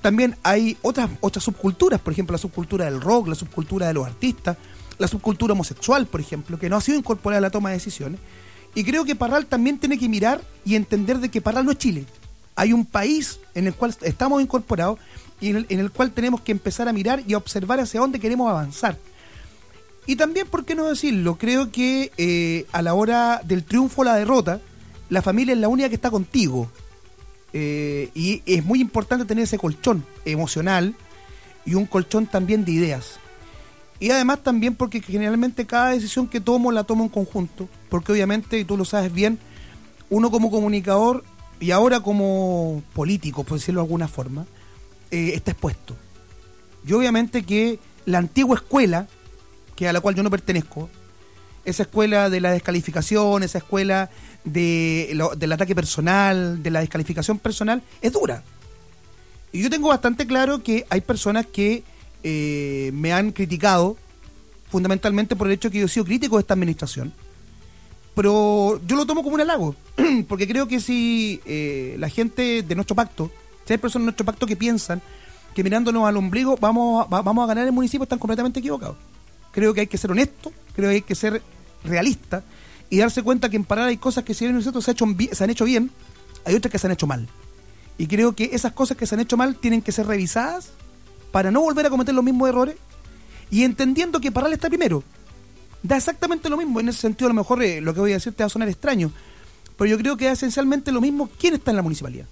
También 0.00 0.34
hay 0.42 0.78
otras, 0.80 1.10
otras 1.20 1.44
subculturas, 1.44 2.00
por 2.00 2.14
ejemplo, 2.14 2.32
la 2.32 2.38
subcultura 2.38 2.86
del 2.86 3.02
rock, 3.02 3.28
la 3.28 3.34
subcultura 3.34 3.86
de 3.86 3.92
los 3.92 4.06
artistas, 4.06 4.56
la 4.96 5.08
subcultura 5.08 5.52
homosexual, 5.52 6.06
por 6.06 6.22
ejemplo, 6.22 6.58
que 6.58 6.70
no 6.70 6.76
ha 6.76 6.80
sido 6.80 6.96
incorporada 6.96 7.36
a 7.36 7.42
la 7.42 7.50
toma 7.50 7.68
de 7.68 7.74
decisiones. 7.74 8.18
Y 8.74 8.82
creo 8.82 9.04
que 9.04 9.14
Parral 9.14 9.44
también 9.44 9.76
tiene 9.78 9.98
que 9.98 10.08
mirar 10.08 10.40
y 10.64 10.74
entender 10.74 11.18
de 11.18 11.28
que 11.28 11.42
Parral 11.42 11.66
no 11.66 11.72
es 11.72 11.76
Chile. 11.76 12.06
Hay 12.56 12.72
un 12.72 12.86
país 12.86 13.40
en 13.54 13.66
el 13.66 13.74
cual 13.74 13.94
estamos 14.00 14.40
incorporados 14.40 14.98
y 15.38 15.50
en 15.50 15.56
el, 15.56 15.66
en 15.68 15.80
el 15.80 15.90
cual 15.90 16.12
tenemos 16.12 16.40
que 16.40 16.52
empezar 16.52 16.88
a 16.88 16.94
mirar 16.94 17.22
y 17.26 17.34
a 17.34 17.36
observar 17.36 17.78
hacia 17.78 18.00
dónde 18.00 18.20
queremos 18.20 18.48
avanzar. 18.48 18.96
Y 20.08 20.16
también, 20.16 20.46
¿por 20.46 20.64
qué 20.64 20.74
no 20.74 20.86
decirlo? 20.86 21.36
Creo 21.36 21.70
que 21.70 22.12
eh, 22.16 22.64
a 22.72 22.80
la 22.80 22.94
hora 22.94 23.42
del 23.44 23.62
triunfo 23.62 24.00
o 24.00 24.04
la 24.04 24.16
derrota, 24.16 24.58
la 25.10 25.20
familia 25.20 25.52
es 25.52 25.60
la 25.60 25.68
única 25.68 25.90
que 25.90 25.96
está 25.96 26.10
contigo. 26.10 26.70
Eh, 27.52 28.08
y 28.14 28.42
es 28.46 28.64
muy 28.64 28.80
importante 28.80 29.26
tener 29.26 29.44
ese 29.44 29.58
colchón 29.58 30.06
emocional 30.24 30.94
y 31.66 31.74
un 31.74 31.84
colchón 31.84 32.26
también 32.26 32.64
de 32.64 32.72
ideas. 32.72 33.20
Y 34.00 34.10
además 34.10 34.42
también 34.42 34.76
porque 34.76 35.02
generalmente 35.02 35.66
cada 35.66 35.90
decisión 35.90 36.26
que 36.26 36.40
tomo 36.40 36.72
la 36.72 36.84
tomo 36.84 37.04
en 37.04 37.10
conjunto, 37.10 37.68
porque 37.90 38.12
obviamente, 38.12 38.58
y 38.58 38.64
tú 38.64 38.78
lo 38.78 38.86
sabes 38.86 39.12
bien, 39.12 39.38
uno 40.08 40.30
como 40.30 40.50
comunicador 40.50 41.22
y 41.60 41.70
ahora 41.70 42.00
como 42.00 42.82
político, 42.94 43.44
por 43.44 43.58
decirlo 43.58 43.82
de 43.82 43.84
alguna 43.84 44.08
forma, 44.08 44.46
eh, 45.10 45.32
está 45.34 45.50
expuesto. 45.50 45.94
Y 46.86 46.94
obviamente 46.94 47.42
que 47.42 47.78
la 48.06 48.16
antigua 48.16 48.56
escuela, 48.56 49.06
que 49.78 49.86
a 49.86 49.92
la 49.92 50.00
cual 50.00 50.16
yo 50.16 50.24
no 50.24 50.30
pertenezco, 50.30 50.90
esa 51.64 51.84
escuela 51.84 52.30
de 52.30 52.40
la 52.40 52.50
descalificación, 52.50 53.44
esa 53.44 53.58
escuela 53.58 54.10
de 54.42 55.16
del 55.36 55.52
ataque 55.52 55.76
personal, 55.76 56.64
de 56.64 56.70
la 56.72 56.80
descalificación 56.80 57.38
personal, 57.38 57.80
es 58.02 58.12
dura. 58.12 58.42
Y 59.52 59.62
yo 59.62 59.70
tengo 59.70 59.88
bastante 59.88 60.26
claro 60.26 60.64
que 60.64 60.84
hay 60.90 61.00
personas 61.00 61.46
que 61.46 61.84
eh, 62.24 62.90
me 62.92 63.12
han 63.12 63.30
criticado 63.30 63.96
fundamentalmente 64.68 65.36
por 65.36 65.46
el 65.46 65.52
hecho 65.52 65.68
de 65.68 65.74
que 65.74 65.78
yo 65.78 65.86
he 65.86 65.88
sido 65.88 66.06
crítico 66.06 66.36
de 66.36 66.40
esta 66.40 66.54
administración. 66.54 67.12
Pero 68.16 68.80
yo 68.84 68.96
lo 68.96 69.06
tomo 69.06 69.22
como 69.22 69.36
un 69.36 69.42
halago, 69.42 69.76
porque 70.28 70.48
creo 70.48 70.66
que 70.66 70.80
si 70.80 71.40
eh, 71.46 71.94
la 72.00 72.08
gente 72.08 72.64
de 72.64 72.74
nuestro 72.74 72.96
pacto, 72.96 73.30
si 73.64 73.74
hay 73.74 73.78
personas 73.78 74.02
de 74.02 74.06
nuestro 74.06 74.26
pacto 74.26 74.44
que 74.44 74.56
piensan 74.56 75.00
que 75.54 75.62
mirándonos 75.62 76.04
al 76.06 76.16
ombligo 76.16 76.56
vamos 76.56 77.08
vamos 77.08 77.44
a 77.44 77.46
ganar 77.46 77.64
el 77.64 77.72
municipio, 77.72 78.02
están 78.02 78.18
completamente 78.18 78.58
equivocados. 78.58 78.96
Creo 79.58 79.74
que 79.74 79.80
hay 79.80 79.86
que 79.88 79.98
ser 79.98 80.12
honesto, 80.12 80.52
creo 80.72 80.88
que 80.88 80.94
hay 80.94 81.02
que 81.02 81.16
ser 81.16 81.42
realista 81.82 82.44
y 82.90 82.98
darse 82.98 83.24
cuenta 83.24 83.48
que 83.48 83.56
en 83.56 83.64
Parral 83.64 83.88
hay 83.88 83.96
cosas 83.96 84.22
que 84.22 84.32
si 84.32 84.46
se, 84.46 85.44
han 85.44 85.50
hecho 85.50 85.64
bien, 85.64 85.90
hay 86.44 86.54
otras 86.54 86.70
que 86.70 86.78
se 86.78 86.86
han 86.86 86.92
hecho 86.92 87.08
mal. 87.08 87.28
Y 87.98 88.06
creo 88.06 88.36
que 88.36 88.50
esas 88.52 88.72
cosas 88.72 88.96
que 88.96 89.04
se 89.04 89.16
han 89.16 89.20
hecho 89.20 89.36
mal 89.36 89.56
tienen 89.56 89.82
que 89.82 89.90
ser 89.90 90.06
revisadas 90.06 90.70
para 91.32 91.50
no 91.50 91.60
volver 91.60 91.86
a 91.86 91.90
cometer 91.90 92.14
los 92.14 92.22
mismos 92.22 92.48
errores 92.48 92.76
y 93.50 93.64
entendiendo 93.64 94.20
que 94.20 94.30
Parral 94.30 94.52
está 94.52 94.68
primero. 94.68 95.02
Da 95.82 95.96
exactamente 95.96 96.48
lo 96.48 96.56
mismo. 96.56 96.78
En 96.78 96.88
ese 96.88 97.00
sentido, 97.00 97.26
a 97.26 97.30
lo 97.30 97.40
mejor 97.40 97.60
eh, 97.60 97.80
lo 97.80 97.92
que 97.94 97.98
voy 97.98 98.12
a 98.12 98.14
decir 98.14 98.34
te 98.34 98.44
va 98.44 98.46
a 98.46 98.50
sonar 98.50 98.68
extraño. 98.68 99.10
pero 99.76 99.90
yo 99.90 99.98
creo 99.98 100.16
que 100.16 100.26
es 100.26 100.34
esencialmente 100.34 100.92
lo 100.92 101.00
mismo 101.00 101.28
quién 101.36 101.54
está 101.54 101.72
en 101.72 101.78
la 101.78 101.82
municipalidad. 101.82 102.26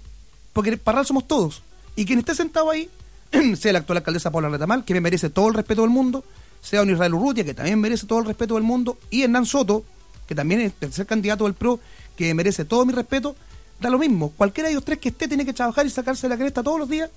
Porque 0.53 0.77
Parral 0.77 1.05
somos 1.05 1.27
todos. 1.27 1.61
Y 1.97 2.05
quien 2.05 2.19
esté 2.19 2.35
sentado 2.35 2.71
ahí, 2.71 2.89
sea 3.57 3.73
la 3.73 3.79
actual 3.79 3.97
alcaldesa 3.97 4.31
Paula 4.31 4.47
Retamal, 4.47 4.85
que 4.85 4.93
me 4.93 5.01
merece 5.01 5.29
todo 5.29 5.49
el 5.49 5.55
respeto 5.55 5.81
del 5.81 5.91
mundo, 5.91 6.23
sea 6.67 6.81
un 6.81 6.89
Israel 6.89 7.13
Urrutia, 7.13 7.45
que 7.45 7.53
también 7.53 7.79
merece 7.79 8.05
todo 8.05 8.19
el 8.19 8.25
respeto 8.25 8.55
del 8.55 8.63
mundo, 8.63 8.97
y 9.09 9.23
Hernán 9.23 9.45
Soto, 9.45 9.85
que 10.27 10.35
también 10.35 10.59
es 10.59 10.65
el 10.65 10.73
tercer 10.73 11.05
candidato 11.05 11.45
del 11.45 11.53
PRO, 11.53 11.79
que 12.17 12.33
merece 12.33 12.65
todo 12.65 12.85
mi 12.85 12.91
respeto, 12.91 13.37
da 13.79 13.89
lo 13.89 13.97
mismo. 13.97 14.33
Cualquiera 14.35 14.67
de 14.67 14.73
ellos 14.73 14.83
tres 14.83 14.97
que 14.97 15.09
esté 15.09 15.29
tiene 15.29 15.45
que 15.45 15.53
trabajar 15.53 15.85
y 15.85 15.89
sacarse 15.89 16.27
la 16.27 16.35
cresta 16.35 16.63
todos 16.63 16.77
los 16.77 16.89
días 16.89 17.09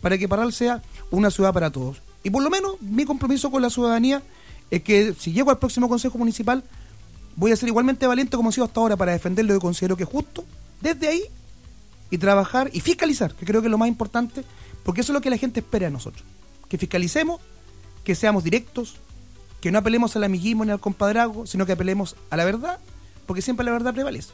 para 0.00 0.18
que 0.18 0.28
Parral 0.28 0.52
sea 0.52 0.82
una 1.12 1.30
ciudad 1.30 1.52
para 1.52 1.70
todos. 1.70 2.02
Y 2.24 2.30
por 2.30 2.42
lo 2.42 2.50
menos 2.50 2.80
mi 2.80 3.04
compromiso 3.04 3.48
con 3.50 3.62
la 3.62 3.70
ciudadanía 3.70 4.22
es 4.72 4.82
que 4.82 5.14
si 5.16 5.32
llego 5.32 5.50
al 5.50 5.58
próximo 5.58 5.88
Consejo 5.88 6.18
Municipal 6.18 6.64
voy 7.36 7.52
a 7.52 7.56
ser 7.56 7.68
igualmente 7.68 8.08
valiente 8.08 8.36
como 8.36 8.50
he 8.50 8.52
sido 8.52 8.64
hasta 8.64 8.80
ahora 8.80 8.96
para 8.96 9.12
defender 9.12 9.44
lo 9.44 9.54
que 9.54 9.60
considero 9.60 9.96
que 9.96 10.02
es 10.02 10.08
justo, 10.08 10.44
desde 10.80 11.06
ahí, 11.06 11.22
y 12.10 12.18
trabajar 12.18 12.70
y 12.72 12.80
fiscalizar, 12.80 13.34
que 13.34 13.46
creo 13.46 13.60
que 13.60 13.68
es 13.68 13.70
lo 13.70 13.78
más 13.78 13.88
importante, 13.88 14.42
porque 14.84 15.02
eso 15.02 15.12
es 15.12 15.14
lo 15.14 15.20
que 15.20 15.30
la 15.30 15.36
gente 15.36 15.60
espera 15.60 15.86
de 15.86 15.92
nosotros. 15.92 16.24
Que 16.68 16.78
fiscalicemos, 16.78 17.40
que 18.06 18.14
seamos 18.14 18.44
directos, 18.44 18.94
que 19.60 19.72
no 19.72 19.78
apelemos 19.80 20.14
al 20.14 20.22
amiguismo 20.22 20.64
ni 20.64 20.70
al 20.70 20.78
compadrazgo, 20.78 21.44
sino 21.44 21.66
que 21.66 21.72
apelemos 21.72 22.14
a 22.30 22.36
la 22.36 22.44
verdad, 22.44 22.78
porque 23.26 23.42
siempre 23.42 23.66
la 23.66 23.72
verdad 23.72 23.92
prevalece. 23.92 24.32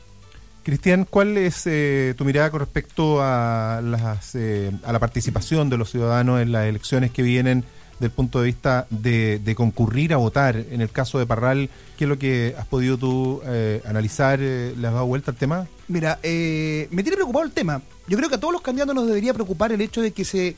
Cristian, 0.62 1.06
¿cuál 1.08 1.38
es 1.38 1.62
eh, 1.64 2.14
tu 2.18 2.26
mirada 2.26 2.50
con 2.50 2.60
respecto 2.60 3.22
a, 3.22 3.80
las, 3.82 4.34
eh, 4.34 4.70
a 4.84 4.92
la 4.92 4.98
participación 4.98 5.70
de 5.70 5.78
los 5.78 5.90
ciudadanos 5.90 6.42
en 6.42 6.52
las 6.52 6.66
elecciones 6.66 7.12
que 7.12 7.22
vienen 7.22 7.64
del 7.98 8.10
punto 8.10 8.40
de 8.40 8.46
vista 8.46 8.86
de, 8.90 9.54
concurrir 9.56 10.12
a 10.12 10.18
votar? 10.18 10.54
En 10.70 10.82
el 10.82 10.90
caso 10.90 11.18
de 11.18 11.24
Parral, 11.24 11.70
¿qué 11.96 12.04
es 12.04 12.08
lo 12.10 12.18
que 12.18 12.54
has 12.58 12.66
podido 12.66 12.98
tú 12.98 13.40
eh, 13.46 13.80
analizar? 13.86 14.38
¿Le 14.38 14.86
has 14.86 14.92
dado 14.92 15.06
vuelta 15.06 15.30
al 15.30 15.38
tema? 15.38 15.66
Mira, 15.88 16.18
me 16.22 17.02
tiene 17.02 17.12
preocupado 17.14 17.46
el 17.46 17.52
tema. 17.52 17.80
Yo 18.06 18.18
creo 18.18 18.28
que 18.28 18.34
a 18.34 18.40
todos 18.40 18.52
los 18.52 18.60
candidatos 18.60 18.94
nos 18.94 19.06
debería 19.06 19.32
preocupar 19.32 19.72
el 19.72 19.80
hecho 19.80 20.02
de 20.02 20.10
que 20.10 20.26
se 20.26 20.56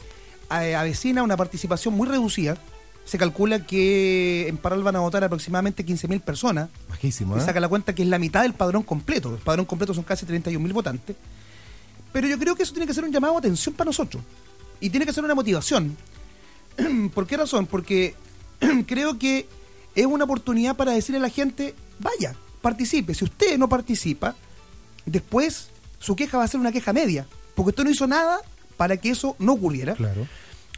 avecina 0.48 1.22
una 1.22 1.36
participación 1.36 1.94
muy 1.94 2.08
reducida 2.08 2.58
se 3.04 3.18
calcula 3.18 3.66
que 3.66 4.48
en 4.48 4.56
Parral 4.56 4.82
van 4.82 4.96
a 4.96 5.00
votar 5.00 5.22
aproximadamente 5.24 5.84
15.000 5.84 6.20
personas. 6.20 6.70
Bajísimo, 6.88 7.36
¿eh? 7.36 7.40
Y 7.40 7.44
saca 7.44 7.60
la 7.60 7.68
cuenta 7.68 7.94
que 7.94 8.02
es 8.02 8.08
la 8.08 8.18
mitad 8.18 8.42
del 8.42 8.54
padrón 8.54 8.82
completo. 8.82 9.34
El 9.34 9.40
padrón 9.40 9.66
completo 9.66 9.92
son 9.92 10.04
casi 10.04 10.24
31.000 10.24 10.72
votantes. 10.72 11.16
Pero 12.12 12.28
yo 12.28 12.38
creo 12.38 12.54
que 12.54 12.62
eso 12.62 12.72
tiene 12.72 12.86
que 12.86 12.94
ser 12.94 13.04
un 13.04 13.12
llamado 13.12 13.36
a 13.36 13.38
atención 13.38 13.74
para 13.74 13.88
nosotros. 13.88 14.22
Y 14.80 14.88
tiene 14.88 15.04
que 15.04 15.12
ser 15.12 15.24
una 15.24 15.34
motivación. 15.34 15.96
¿Por 17.14 17.26
qué 17.26 17.36
razón? 17.36 17.66
Porque 17.66 18.14
creo 18.86 19.18
que 19.18 19.46
es 19.94 20.06
una 20.06 20.24
oportunidad 20.24 20.76
para 20.76 20.92
decirle 20.92 21.18
a 21.18 21.22
la 21.22 21.28
gente, 21.28 21.74
vaya, 21.98 22.34
participe. 22.62 23.14
Si 23.14 23.24
usted 23.24 23.58
no 23.58 23.68
participa, 23.68 24.34
después 25.04 25.68
su 25.98 26.16
queja 26.16 26.38
va 26.38 26.44
a 26.44 26.48
ser 26.48 26.60
una 26.60 26.72
queja 26.72 26.92
media. 26.92 27.26
Porque 27.54 27.70
usted 27.70 27.84
no 27.84 27.90
hizo 27.90 28.06
nada 28.06 28.38
para 28.76 28.96
que 28.96 29.10
eso 29.10 29.36
no 29.38 29.52
ocurriera. 29.52 29.94
Claro. 29.94 30.26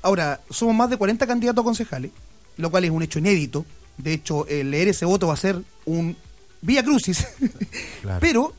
Ahora, 0.02 0.40
somos 0.50 0.74
más 0.74 0.90
de 0.90 0.96
40 0.96 1.26
candidatos 1.26 1.62
a 1.62 1.64
concejales, 1.64 2.10
lo 2.56 2.70
cual 2.70 2.84
es 2.84 2.90
un 2.90 3.02
hecho 3.02 3.18
inédito. 3.18 3.64
De 3.98 4.12
hecho, 4.12 4.46
el 4.46 4.70
leer 4.70 4.88
ese 4.88 5.04
voto 5.04 5.28
va 5.28 5.34
a 5.34 5.38
ser 5.38 5.62
un 5.84 6.16
vía 6.60 6.82
crucis. 6.84 7.26
Pero 8.20 8.52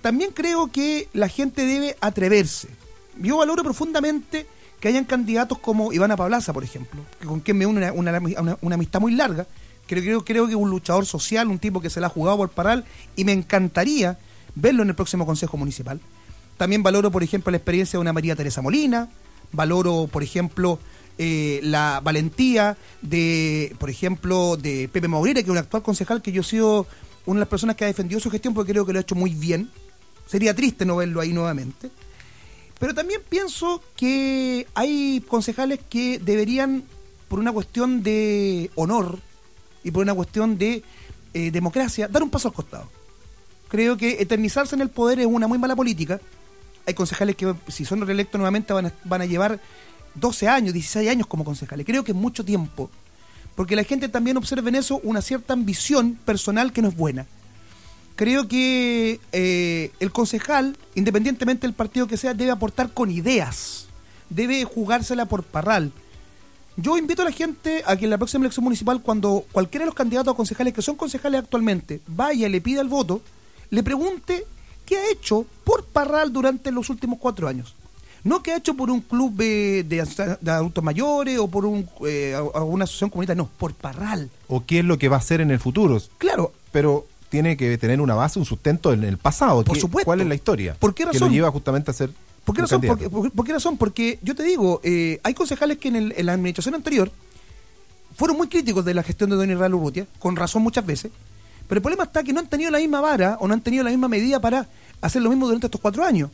también 0.00 0.30
creo 0.32 0.70
que 0.70 1.08
la 1.12 1.28
gente 1.28 1.64
debe 1.64 1.96
atreverse. 2.00 2.68
Yo 3.20 3.38
valoro 3.38 3.62
profundamente 3.62 4.46
que 4.80 4.88
hayan 4.88 5.04
candidatos 5.04 5.58
como 5.58 5.92
Ivana 5.92 6.16
Pablaza, 6.16 6.52
por 6.52 6.64
ejemplo, 6.64 7.02
que 7.20 7.26
con 7.26 7.40
quien 7.40 7.56
me 7.56 7.66
une 7.66 7.90
una, 7.92 8.18
una, 8.60 8.74
amistad 8.74 9.00
muy 9.00 9.12
larga. 9.12 9.46
Creo, 9.86 10.02
creo, 10.02 10.24
creo 10.24 10.46
que 10.46 10.52
es 10.52 10.56
un 10.56 10.70
luchador 10.70 11.06
social, 11.06 11.48
un 11.48 11.58
tipo 11.58 11.80
que 11.80 11.88
se 11.88 12.00
la 12.00 12.08
ha 12.08 12.10
jugado 12.10 12.36
por 12.38 12.48
paral, 12.50 12.84
y 13.14 13.24
me 13.24 13.32
encantaría 13.32 14.18
verlo 14.54 14.82
en 14.82 14.88
el 14.88 14.94
próximo 14.94 15.24
Consejo 15.24 15.56
Municipal. 15.56 16.00
También 16.56 16.82
valoro, 16.82 17.10
por 17.10 17.22
ejemplo, 17.22 17.50
la 17.50 17.58
experiencia 17.58 17.96
de 17.96 18.00
una 18.00 18.12
María 18.12 18.34
Teresa 18.34 18.60
Molina, 18.60 19.08
valoro, 19.52 20.08
por 20.10 20.22
ejemplo, 20.22 20.78
eh, 21.18 21.60
la 21.62 22.00
valentía 22.02 22.76
de, 23.02 23.76
por 23.78 23.90
ejemplo, 23.90 24.56
de 24.56 24.88
Pepe 24.92 25.08
Maurera, 25.08 25.40
que 25.40 25.46
es 25.46 25.50
un 25.50 25.58
actual 25.58 25.82
concejal 25.82 26.22
que 26.22 26.32
yo 26.32 26.40
he 26.40 26.44
sido 26.44 26.86
una 27.26 27.38
de 27.38 27.40
las 27.40 27.48
personas 27.48 27.76
que 27.76 27.84
ha 27.84 27.88
defendido 27.88 28.20
su 28.20 28.30
gestión 28.30 28.54
porque 28.54 28.72
creo 28.72 28.86
que 28.86 28.92
lo 28.92 28.98
ha 28.98 29.02
hecho 29.02 29.14
muy 29.14 29.34
bien. 29.34 29.70
Sería 30.26 30.54
triste 30.54 30.84
no 30.84 30.96
verlo 30.96 31.20
ahí 31.20 31.32
nuevamente. 31.32 31.90
Pero 32.78 32.94
también 32.94 33.20
pienso 33.28 33.82
que 33.94 34.66
hay 34.74 35.22
concejales 35.28 35.80
que 35.88 36.18
deberían, 36.18 36.82
por 37.28 37.38
una 37.38 37.52
cuestión 37.52 38.02
de 38.02 38.70
honor 38.74 39.18
y 39.84 39.90
por 39.90 40.02
una 40.02 40.14
cuestión 40.14 40.58
de 40.58 40.82
eh, 41.34 41.50
democracia, 41.50 42.08
dar 42.08 42.22
un 42.22 42.30
paso 42.30 42.48
al 42.48 42.54
costado. 42.54 42.88
Creo 43.68 43.96
que 43.96 44.20
eternizarse 44.20 44.74
en 44.74 44.80
el 44.80 44.90
poder 44.90 45.20
es 45.20 45.26
una 45.26 45.46
muy 45.46 45.58
mala 45.58 45.76
política 45.76 46.20
hay 46.86 46.94
concejales 46.94 47.36
que 47.36 47.54
si 47.68 47.84
son 47.84 48.06
reelectos 48.06 48.38
nuevamente 48.38 48.72
van 48.72 48.86
a, 48.86 48.92
van 49.04 49.22
a 49.22 49.26
llevar 49.26 49.60
12 50.14 50.48
años, 50.48 50.74
16 50.74 51.08
años 51.10 51.26
como 51.26 51.44
concejales. 51.44 51.86
Creo 51.86 52.04
que 52.04 52.12
es 52.12 52.16
mucho 52.16 52.44
tiempo. 52.44 52.90
Porque 53.54 53.76
la 53.76 53.84
gente 53.84 54.08
también 54.08 54.36
observa 54.36 54.68
en 54.68 54.76
eso 54.76 55.00
una 55.02 55.20
cierta 55.20 55.52
ambición 55.52 56.18
personal 56.24 56.72
que 56.72 56.82
no 56.82 56.88
es 56.88 56.96
buena. 56.96 57.26
Creo 58.16 58.48
que 58.48 59.20
eh, 59.32 59.90
el 60.00 60.12
concejal, 60.12 60.76
independientemente 60.94 61.66
del 61.66 61.74
partido 61.74 62.06
que 62.06 62.16
sea, 62.16 62.34
debe 62.34 62.50
aportar 62.50 62.92
con 62.92 63.10
ideas. 63.10 63.86
Debe 64.30 64.64
jugársela 64.64 65.26
por 65.26 65.42
parral. 65.42 65.92
Yo 66.76 66.96
invito 66.96 67.22
a 67.22 67.26
la 67.26 67.32
gente 67.32 67.82
a 67.86 67.96
que 67.96 68.04
en 68.04 68.10
la 68.10 68.18
próxima 68.18 68.44
elección 68.44 68.64
municipal, 68.64 69.02
cuando 69.02 69.44
cualquiera 69.52 69.84
de 69.84 69.86
los 69.86 69.94
candidatos 69.94 70.32
a 70.32 70.36
concejales 70.36 70.72
que 70.72 70.80
son 70.80 70.96
concejales 70.96 71.40
actualmente 71.40 72.00
vaya 72.06 72.46
y 72.46 72.50
le 72.50 72.62
pida 72.62 72.80
el 72.80 72.88
voto, 72.88 73.20
le 73.68 73.82
pregunte 73.82 74.46
¿Qué 74.92 74.98
ha 74.98 75.10
hecho 75.10 75.46
por 75.64 75.86
Parral 75.86 76.34
durante 76.34 76.70
los 76.70 76.90
últimos 76.90 77.18
cuatro 77.18 77.48
años. 77.48 77.74
No 78.24 78.42
que 78.42 78.52
ha 78.52 78.58
hecho 78.58 78.74
por 78.74 78.90
un 78.90 79.00
club 79.00 79.32
de, 79.36 80.04
adultos 80.46 80.84
mayores 80.84 81.38
o 81.38 81.48
por 81.48 81.64
un, 81.64 81.88
eh, 82.06 82.34
alguna 82.54 82.84
asociación 82.84 83.08
comunitaria, 83.08 83.42
no, 83.42 83.48
por 83.56 83.72
Parral. 83.72 84.28
O 84.48 84.66
qué 84.66 84.80
es 84.80 84.84
lo 84.84 84.98
que 84.98 85.08
va 85.08 85.16
a 85.16 85.20
hacer 85.20 85.40
en 85.40 85.50
el 85.50 85.58
futuro. 85.60 85.98
Claro. 86.18 86.52
Pero 86.72 87.06
tiene 87.30 87.56
que 87.56 87.78
tener 87.78 88.02
una 88.02 88.14
base, 88.14 88.38
un 88.38 88.44
sustento 88.44 88.92
en 88.92 89.02
el 89.04 89.16
pasado. 89.16 89.64
Por 89.64 89.78
supuesto. 89.78 90.04
¿Cuál 90.04 90.20
es 90.20 90.26
la 90.26 90.34
historia? 90.34 90.76
¿Por 90.78 90.92
qué 90.92 91.06
razón? 91.06 91.20
Que 91.20 91.24
lo 91.24 91.30
lleva 91.30 91.50
justamente 91.50 91.90
a 91.90 91.94
ser. 91.94 92.10
¿Por 92.44 92.54
qué, 92.54 92.60
razón? 92.60 92.82
Porque, 92.82 93.08
qué 93.46 93.52
razón? 93.54 93.78
Porque 93.78 94.18
yo 94.20 94.34
te 94.34 94.42
digo, 94.42 94.82
eh, 94.84 95.20
hay 95.22 95.32
concejales 95.32 95.78
que 95.78 95.88
en, 95.88 96.12
en, 96.14 96.26
la 96.26 96.34
administración 96.34 96.74
anterior 96.74 97.10
fueron 98.14 98.36
muy 98.36 98.48
críticos 98.48 98.84
de 98.84 98.92
la 98.92 99.02
gestión 99.02 99.30
de 99.30 99.36
Don 99.36 99.50
Israel 99.50 99.72
Urrutia, 99.72 100.06
con 100.18 100.36
razón 100.36 100.60
muchas 100.60 100.84
veces, 100.84 101.12
pero 101.68 101.78
el 101.78 101.82
problema 101.82 102.04
está 102.04 102.22
que 102.22 102.32
no 102.32 102.40
han 102.40 102.48
tenido 102.48 102.70
la 102.70 102.78
misma 102.78 103.00
vara 103.00 103.36
o 103.40 103.48
no 103.48 103.54
han 103.54 103.60
tenido 103.60 103.84
la 103.84 103.90
misma 103.90 104.08
medida 104.08 104.40
para 104.40 104.68
hacer 105.00 105.22
lo 105.22 105.30
mismo 105.30 105.46
durante 105.46 105.66
estos 105.66 105.80
cuatro 105.80 106.04
años. 106.04 106.30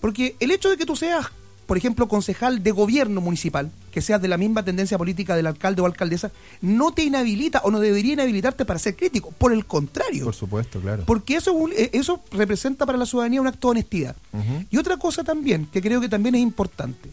Porque 0.00 0.36
el 0.40 0.50
hecho 0.50 0.68
de 0.68 0.76
que 0.76 0.84
tú 0.84 0.96
seas, 0.96 1.26
por 1.66 1.76
ejemplo, 1.76 2.08
concejal 2.08 2.62
de 2.62 2.72
gobierno 2.72 3.20
municipal, 3.20 3.70
que 3.92 4.00
seas 4.00 4.20
de 4.20 4.26
la 4.26 4.36
misma 4.36 4.64
tendencia 4.64 4.98
política 4.98 5.36
del 5.36 5.46
alcalde 5.46 5.80
o 5.80 5.86
alcaldesa, 5.86 6.32
no 6.60 6.92
te 6.92 7.04
inhabilita 7.04 7.60
o 7.64 7.70
no 7.70 7.78
debería 7.78 8.14
inhabilitarte 8.14 8.64
para 8.64 8.78
ser 8.78 8.96
crítico. 8.96 9.30
Por 9.30 9.52
el 9.52 9.64
contrario. 9.64 10.24
Por 10.24 10.34
supuesto, 10.34 10.80
claro. 10.80 11.04
Porque 11.06 11.36
eso, 11.36 11.54
eh, 11.76 11.90
eso 11.92 12.20
representa 12.32 12.84
para 12.84 12.98
la 12.98 13.06
ciudadanía 13.06 13.40
un 13.40 13.46
acto 13.46 13.68
de 13.68 13.72
honestidad. 13.72 14.16
Y 14.70 14.76
otra 14.76 14.96
cosa 14.96 15.22
también, 15.22 15.68
que 15.72 15.80
creo 15.80 16.00
que 16.00 16.08
también 16.08 16.34
es 16.34 16.40
importante. 16.40 17.10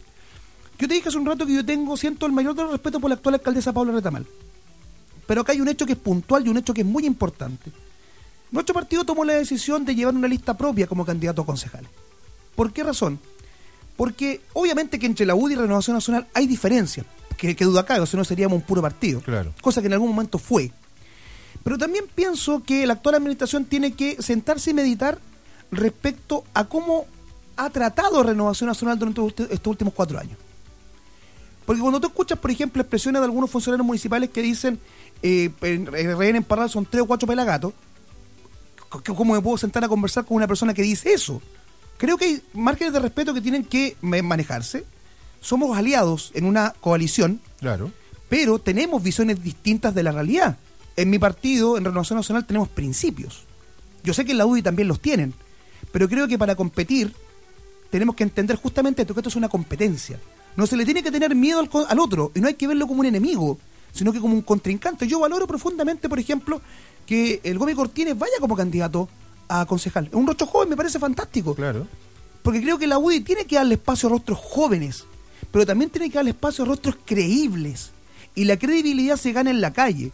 Yo 0.78 0.88
te 0.88 0.94
dije 0.94 1.10
hace 1.10 1.18
un 1.18 1.26
rato 1.26 1.46
que 1.46 1.54
yo 1.54 1.64
tengo, 1.64 1.96
siento 1.96 2.26
el 2.26 2.32
mayor 2.32 2.54
de 2.54 2.62
los 2.62 2.72
respeto 2.72 2.98
por 2.98 3.10
la 3.10 3.16
actual 3.16 3.34
alcaldesa 3.34 3.72
Pablo 3.72 3.92
Retamal. 3.92 4.26
Pero 5.30 5.42
acá 5.42 5.52
hay 5.52 5.60
un 5.60 5.68
hecho 5.68 5.86
que 5.86 5.92
es 5.92 5.98
puntual 5.98 6.44
y 6.44 6.48
un 6.48 6.56
hecho 6.56 6.74
que 6.74 6.80
es 6.80 6.86
muy 6.88 7.06
importante. 7.06 7.70
Nuestro 8.50 8.74
partido 8.74 9.04
tomó 9.04 9.24
la 9.24 9.34
decisión 9.34 9.84
de 9.84 9.94
llevar 9.94 10.12
una 10.12 10.26
lista 10.26 10.56
propia 10.56 10.88
como 10.88 11.06
candidato 11.06 11.42
a 11.42 11.46
concejales. 11.46 11.88
¿Por 12.56 12.72
qué 12.72 12.82
razón? 12.82 13.20
Porque 13.96 14.40
obviamente 14.54 14.98
que 14.98 15.06
entre 15.06 15.24
la 15.26 15.36
UDI 15.36 15.52
y 15.52 15.56
Renovación 15.56 15.94
Nacional 15.94 16.26
hay 16.34 16.48
diferencias, 16.48 17.06
que, 17.36 17.54
duda 17.54 17.86
cabe, 17.86 18.00
o 18.00 18.06
si 18.06 18.16
no 18.16 18.24
seríamos 18.24 18.56
un 18.56 18.62
puro 18.62 18.82
partido, 18.82 19.20
claro. 19.20 19.54
cosa 19.60 19.80
que 19.80 19.86
en 19.86 19.92
algún 19.92 20.10
momento 20.10 20.36
fue. 20.36 20.72
Pero 21.62 21.78
también 21.78 22.06
pienso 22.12 22.64
que 22.64 22.84
la 22.84 22.94
actual 22.94 23.14
administración 23.14 23.66
tiene 23.66 23.92
que 23.92 24.20
sentarse 24.20 24.72
y 24.72 24.74
meditar 24.74 25.20
respecto 25.70 26.42
a 26.54 26.64
cómo 26.64 27.06
ha 27.56 27.70
tratado 27.70 28.24
Renovación 28.24 28.66
Nacional 28.66 28.98
durante 28.98 29.44
estos 29.54 29.70
últimos 29.70 29.94
cuatro 29.94 30.18
años. 30.18 30.38
Porque 31.70 31.82
cuando 31.82 32.00
tú 32.00 32.08
escuchas, 32.08 32.36
por 32.36 32.50
ejemplo, 32.50 32.82
expresiones 32.82 33.20
de 33.20 33.26
algunos 33.26 33.48
funcionarios 33.48 33.86
municipales 33.86 34.30
que 34.30 34.42
dicen 34.42 34.80
eh, 35.22 35.50
en, 35.62 35.88
en 35.94 36.44
Parral 36.44 36.70
son 36.70 36.86
tres 36.86 37.02
o 37.02 37.06
cuatro 37.06 37.28
pelagatos, 37.28 37.72
¿cómo 39.14 39.34
me 39.34 39.40
puedo 39.40 39.58
sentar 39.58 39.84
a 39.84 39.88
conversar 39.88 40.24
con 40.24 40.36
una 40.36 40.46
persona 40.46 40.74
que 40.74 40.82
dice 40.82 41.12
eso? 41.12 41.40
Creo 41.96 42.16
que 42.16 42.24
hay 42.24 42.42
márgenes 42.54 42.92
de 42.92 43.00
respeto 43.00 43.34
que 43.34 43.40
tienen 43.40 43.64
que 43.64 43.96
manejarse. 44.00 44.84
Somos 45.40 45.76
aliados 45.76 46.32
en 46.34 46.44
una 46.44 46.74
coalición, 46.80 47.40
claro. 47.58 47.90
pero 48.28 48.58
tenemos 48.58 49.02
visiones 49.02 49.42
distintas 49.42 49.94
de 49.94 50.02
la 50.02 50.12
realidad. 50.12 50.56
En 50.96 51.10
mi 51.10 51.18
partido, 51.18 51.76
en 51.76 51.84
Renovación 51.84 52.18
Nacional, 52.18 52.46
tenemos 52.46 52.68
principios. 52.68 53.44
Yo 54.02 54.14
sé 54.14 54.24
que 54.24 54.32
en 54.32 54.38
la 54.38 54.46
UDI 54.46 54.62
también 54.62 54.88
los 54.88 55.00
tienen, 55.00 55.34
pero 55.92 56.08
creo 56.08 56.26
que 56.26 56.38
para 56.38 56.56
competir 56.56 57.14
tenemos 57.90 58.16
que 58.16 58.22
entender 58.22 58.56
justamente 58.56 59.02
esto, 59.02 59.14
que 59.14 59.20
esto 59.20 59.28
es 59.28 59.36
una 59.36 59.48
competencia. 59.48 60.18
No 60.56 60.66
se 60.66 60.76
le 60.76 60.84
tiene 60.84 61.02
que 61.02 61.10
tener 61.10 61.34
miedo 61.34 61.60
al, 61.60 61.68
al 61.88 61.98
otro 61.98 62.32
y 62.34 62.40
no 62.40 62.48
hay 62.48 62.54
que 62.54 62.66
verlo 62.66 62.86
como 62.86 63.00
un 63.00 63.06
enemigo, 63.06 63.58
sino 63.92 64.12
que 64.12 64.20
como 64.20 64.34
un 64.34 64.42
contrincante. 64.42 65.06
Yo 65.06 65.20
valoro 65.20 65.46
profundamente, 65.46 66.08
por 66.08 66.18
ejemplo, 66.18 66.60
que 67.06 67.40
el 67.44 67.58
Gómez 67.58 67.76
Cortines 67.76 68.18
vaya 68.18 68.34
como 68.40 68.56
candidato 68.56 69.08
a 69.48 69.66
concejal. 69.66 70.06
Es 70.06 70.14
un 70.14 70.26
rostro 70.26 70.46
joven, 70.46 70.68
me 70.68 70.76
parece 70.76 70.98
fantástico. 70.98 71.54
Claro. 71.54 71.86
Porque 72.42 72.62
creo 72.62 72.78
que 72.78 72.86
la 72.86 72.98
UDI 72.98 73.20
tiene 73.20 73.44
que 73.44 73.56
darle 73.56 73.74
espacio 73.74 74.08
a 74.08 74.12
rostros 74.12 74.38
jóvenes, 74.38 75.04
pero 75.50 75.66
también 75.66 75.90
tiene 75.90 76.08
que 76.08 76.16
darle 76.16 76.30
espacio 76.30 76.64
a 76.64 76.68
rostros 76.68 76.96
creíbles. 77.04 77.90
Y 78.34 78.44
la 78.44 78.58
credibilidad 78.58 79.16
se 79.16 79.32
gana 79.32 79.50
en 79.50 79.60
la 79.60 79.72
calle, 79.72 80.12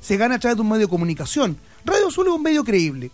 se 0.00 0.16
gana 0.16 0.36
a 0.36 0.38
través 0.38 0.56
de 0.56 0.62
un 0.62 0.68
medio 0.68 0.86
de 0.86 0.90
comunicación. 0.90 1.56
Radio 1.84 2.08
Azul 2.08 2.26
es 2.26 2.32
un 2.32 2.42
medio 2.42 2.64
creíble. 2.64 3.10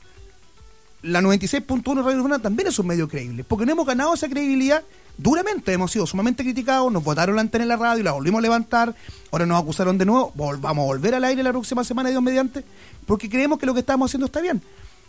La 1.03 1.21
96.1 1.21 2.03
Radio 2.03 2.19
Urbana 2.19 2.41
también 2.41 2.69
es 2.69 2.79
un 2.81 2.89
medio 2.89 3.09
creíble, 3.09 3.45
porque 3.45 3.65
no 3.65 3.71
hemos 3.71 3.87
ganado 3.87 4.15
esa 4.15 4.29
credibilidad 4.29 4.83
duramente, 5.17 5.73
hemos 5.73 5.93
sido 5.93 6.09
sumamente 6.09 6.43
criticados, 6.43 6.93
nos 6.93 7.05
votaron 7.05 7.37
la 7.37 7.43
en 7.43 7.69
la 7.69 7.77
radio, 7.77 8.03
la 8.03 8.11
volvimos 8.11 8.41
a 8.41 8.43
levantar, 8.43 8.97
ahora 9.31 9.47
nos 9.47 9.63
acusaron 9.63 9.97
de 9.97 10.05
nuevo, 10.05 10.33
vamos 10.35 10.83
a 10.83 10.87
volver 10.87 11.15
al 11.15 11.23
aire 11.23 11.45
la 11.45 11.51
próxima 11.51 11.85
semana, 11.85 12.11
Dios 12.11 12.21
mediante, 12.21 12.65
porque 13.07 13.31
creemos 13.31 13.61
que 13.61 13.67
lo 13.67 13.75
que 13.75 13.81
estamos 13.81 14.11
haciendo 14.11 14.27
está 14.27 14.41
bien. 14.41 14.61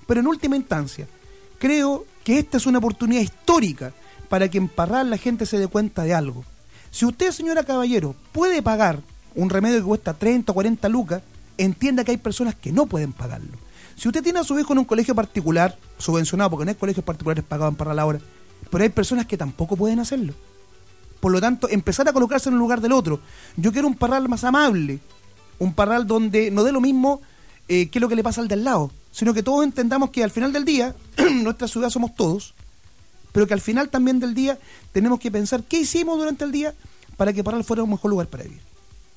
Pero 0.05 0.19
en 0.19 0.27
última 0.27 0.55
instancia, 0.55 1.08
creo 1.58 2.05
que 2.24 2.38
esta 2.38 2.58
es 2.58 2.67
una 2.67 2.77
oportunidad 2.77 3.22
histórica 3.22 3.91
para 4.29 4.48
que 4.48 4.60
en 4.60 4.67
Parral 4.67 5.10
la 5.10 5.17
gente 5.17 5.48
se 5.48 5.58
dé 5.58 5.67
cuenta 5.67 6.03
de 6.03 6.13
algo. 6.13 6.46
Si 6.91 7.05
usted, 7.05 7.31
señora 7.31 7.63
Caballero, 7.63 8.15
puede 8.31 8.62
pagar 8.62 9.00
un 9.34 9.50
remedio 9.50 9.79
que 9.79 9.86
cuesta 9.86 10.13
30 10.13 10.51
o 10.51 10.55
40 10.55 10.88
lucas, 10.88 11.24
entienda 11.58 12.03
que 12.03 12.12
hay 12.12 12.17
personas 12.17 12.53
que 12.53 12.72
no 12.72 12.86
pueden 12.86 13.12
pagarlo. 13.12 13.58
Si 14.00 14.08
usted 14.08 14.24
tiene 14.24 14.39
a 14.39 14.46
su 14.46 14.58
hijo 14.58 14.72
en 14.72 14.79
un 14.79 14.86
colegio 14.86 15.13
particular, 15.13 15.77
subvencionado, 15.98 16.51
porque 16.51 16.63
no 16.63 16.70
hay 16.70 16.75
colegios 16.75 17.03
particulares 17.03 17.44
pagados 17.44 17.74
en 17.74 17.75
Parral 17.75 18.00
ahora, 18.00 18.20
pero 18.72 18.82
hay 18.82 18.89
personas 18.89 19.25
que 19.25 19.36
tampoco 19.36 19.75
pueden 19.75 20.00
hacerlo. 20.00 20.34
Por 21.20 21.34
lo 21.34 21.41
tanto, 21.41 21.68
empezar 21.68 22.08
a 22.08 22.13
colocarse 22.13 22.48
en 22.48 22.53
el 22.53 22.60
lugar 22.60 22.79
del 22.79 22.94
otro. 22.94 23.20
Yo 23.58 23.74
quiero 23.74 23.89
un 23.89 23.96
parral 23.96 24.29
más 24.29 24.46
amable, 24.46 25.00
un 25.60 25.74
parral 25.74 26.08
donde 26.08 26.50
no 26.50 26.63
dé 26.63 26.72
lo 26.72 26.79
mismo 26.79 27.20
eh, 27.68 27.89
qué 27.89 28.00
es 28.00 28.01
lo 28.01 28.08
que 28.08 28.15
le 28.15 28.24
pasa 28.24 28.39
al 28.39 28.48
de 28.48 28.53
al 28.53 28.63
lado, 28.63 28.89
sino 29.12 29.34
que 29.34 29.44
todos 29.44 29.65
entendamos 29.65 30.12
que 30.12 30.24
al 30.24 30.32
final 30.32 30.53
del 30.53 30.63
día, 30.63 30.96
nuestra 31.44 31.68
ciudad 31.68 31.89
somos 31.89 32.15
todos, 32.15 32.53
pero 33.34 33.48
que 33.48 33.53
al 33.53 33.60
final 33.60 33.89
también 33.89 34.22
del 34.22 34.34
día 34.34 34.58
tenemos 34.94 35.20
que 35.20 35.29
pensar 35.29 35.63
qué 35.63 35.82
hicimos 35.82 36.18
durante 36.18 36.46
el 36.46 36.53
día 36.53 36.74
para 37.18 37.34
que 37.34 37.44
Parral 37.44 37.65
fuera 37.65 37.84
un 37.84 37.89
mejor 37.89 38.12
lugar 38.12 38.27
para 38.27 38.44
vivir. 38.44 38.62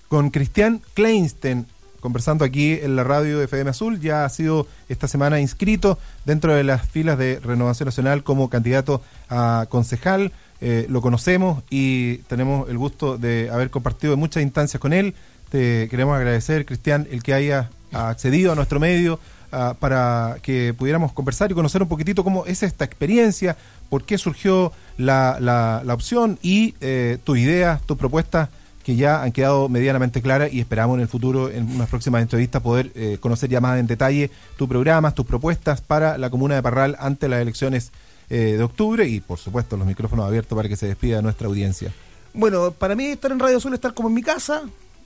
Con 0.08 0.30
Cristian 0.30 0.82
Kleinsten, 0.94 1.68
conversando 2.02 2.44
aquí 2.44 2.72
en 2.82 2.96
la 2.96 3.04
radio 3.04 3.38
de 3.38 3.44
FM 3.44 3.70
Azul, 3.70 4.00
ya 4.00 4.24
ha 4.24 4.28
sido 4.28 4.66
esta 4.88 5.06
semana 5.06 5.40
inscrito 5.40 5.98
dentro 6.26 6.52
de 6.52 6.64
las 6.64 6.86
filas 6.86 7.16
de 7.16 7.38
Renovación 7.38 7.86
Nacional 7.86 8.24
como 8.24 8.50
candidato 8.50 9.00
a 9.30 9.66
concejal. 9.70 10.32
Eh, 10.60 10.86
lo 10.90 11.00
conocemos 11.00 11.62
y 11.70 12.18
tenemos 12.28 12.68
el 12.68 12.76
gusto 12.76 13.18
de 13.18 13.48
haber 13.50 13.70
compartido 13.70 14.14
en 14.14 14.18
muchas 14.18 14.42
instancias 14.42 14.80
con 14.80 14.92
él. 14.92 15.14
Te 15.48 15.88
queremos 15.88 16.16
agradecer, 16.16 16.66
Cristian, 16.66 17.06
el 17.10 17.22
que 17.22 17.34
haya 17.34 17.70
accedido 17.92 18.50
a 18.50 18.54
nuestro 18.56 18.80
medio 18.80 19.20
uh, 19.52 19.74
para 19.76 20.38
que 20.42 20.74
pudiéramos 20.74 21.12
conversar 21.12 21.50
y 21.52 21.54
conocer 21.54 21.82
un 21.82 21.88
poquitito 21.88 22.24
cómo 22.24 22.46
es 22.46 22.64
esta 22.64 22.84
experiencia, 22.84 23.56
por 23.90 24.04
qué 24.04 24.18
surgió 24.18 24.72
la, 24.98 25.36
la, 25.40 25.82
la 25.84 25.94
opción 25.94 26.38
y 26.42 26.74
eh, 26.80 27.18
tus 27.22 27.38
ideas, 27.38 27.80
tus 27.82 27.96
propuestas 27.96 28.48
que 28.82 28.96
ya 28.96 29.22
han 29.22 29.32
quedado 29.32 29.68
medianamente 29.68 30.22
claras 30.22 30.52
y 30.52 30.60
esperamos 30.60 30.96
en 30.96 31.02
el 31.02 31.08
futuro, 31.08 31.50
en 31.50 31.70
unas 31.70 31.88
próximas 31.88 32.22
entrevistas, 32.22 32.62
poder 32.62 32.90
eh, 32.94 33.18
conocer 33.20 33.48
ya 33.48 33.60
más 33.60 33.78
en 33.78 33.86
detalle 33.86 34.30
tus 34.56 34.68
programas, 34.68 35.14
tus 35.14 35.26
propuestas 35.26 35.80
para 35.80 36.18
la 36.18 36.30
comuna 36.30 36.54
de 36.56 36.62
Parral 36.62 36.96
ante 36.98 37.28
las 37.28 37.40
elecciones 37.40 37.92
eh, 38.30 38.54
de 38.56 38.62
octubre 38.62 39.06
y, 39.06 39.20
por 39.20 39.38
supuesto, 39.38 39.76
los 39.76 39.86
micrófonos 39.86 40.26
abiertos 40.26 40.56
para 40.56 40.68
que 40.68 40.76
se 40.76 40.86
despida 40.86 41.16
de 41.16 41.22
nuestra 41.22 41.46
audiencia. 41.46 41.92
Bueno, 42.34 42.72
para 42.72 42.94
mí 42.94 43.06
estar 43.06 43.30
en 43.30 43.38
Radio 43.38 43.60
suele 43.60 43.74
estar 43.74 43.94
como 43.94 44.08
en 44.08 44.14
mi 44.14 44.22
casa. 44.22 44.62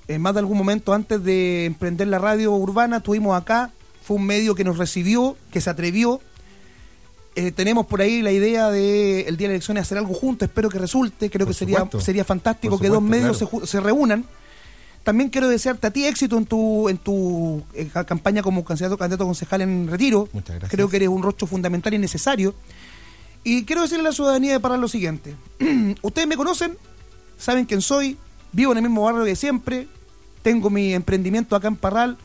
En 0.09 0.23
más 0.23 0.35
de 0.35 0.41
algún 0.41 0.57
momento 0.57 0.95
antes 0.95 1.23
de 1.25 1.65
emprender 1.65 2.07
la 2.07 2.19
radio 2.19 2.53
urbana, 2.53 2.99
estuvimos 2.99 3.37
acá. 3.37 3.73
Fue 4.05 4.17
un 4.17 4.25
medio 4.25 4.55
que 4.55 4.63
nos 4.63 4.79
recibió, 4.79 5.37
que 5.51 5.61
se 5.61 5.69
atrevió. 5.69 6.21
Eh, 7.39 7.53
tenemos 7.53 7.85
por 7.87 8.01
ahí 8.01 8.23
la 8.23 8.33
idea 8.33 8.71
de 8.71 9.21
el 9.29 9.37
día 9.37 9.49
de 9.49 9.55
elecciones 9.55 9.83
hacer 9.83 9.99
algo 9.99 10.15
juntos, 10.15 10.49
espero 10.49 10.71
que 10.71 10.79
resulte, 10.79 11.29
creo 11.31 11.47
Por 11.47 11.55
que 11.55 11.59
sería, 11.59 11.79
supuesto. 11.81 12.01
sería 12.01 12.25
fantástico 12.25 12.77
Por 12.77 12.83
que 12.83 12.89
dos 12.89 13.03
medios 13.03 13.39
claro. 13.39 13.61
se, 13.61 13.67
se 13.67 13.81
reúnan. 13.81 14.25
También 15.05 15.29
quiero 15.29 15.47
desearte 15.49 15.87
a 15.87 15.91
ti 15.93 16.07
éxito 16.07 16.37
en 16.39 16.47
tu 16.47 16.89
en 16.89 16.97
tu 16.99 17.63
eh, 17.75 17.89
ca- 17.93 18.05
campaña 18.05 18.43
como 18.43 18.65
candidato, 18.65 18.97
candidato 18.99 19.25
a 19.25 19.27
concejal 19.27 19.61
en 19.61 19.87
retiro. 19.87 20.29
Muchas 20.33 20.57
gracias. 20.57 20.71
Creo 20.73 20.89
que 20.89 20.97
eres 20.97 21.09
un 21.11 21.23
rostro 21.23 21.47
fundamental 21.47 21.93
y 21.95 21.99
necesario. 21.99 22.55
Y 23.45 23.65
quiero 23.65 23.83
decirle 23.83 24.01
a 24.01 24.05
la 24.09 24.13
ciudadanía 24.13 24.53
de 24.53 24.59
Parral 24.61 24.81
lo 24.81 24.89
siguiente. 24.89 25.37
Ustedes 26.03 26.27
me 26.27 26.37
conocen, 26.37 26.77
saben 27.39 27.67
quién 27.67 27.83
soy, 27.83 28.17
vivo 28.51 28.73
en 28.73 28.79
el 28.79 28.83
mismo 28.85 29.03
barrio 29.05 29.23
de 29.23 29.37
siempre, 29.37 29.87
tengo 30.43 30.71
mi 30.71 30.95
emprendimiento 30.95 31.55
acá 31.55 31.69
en 31.69 31.77
Parral, 31.77 32.17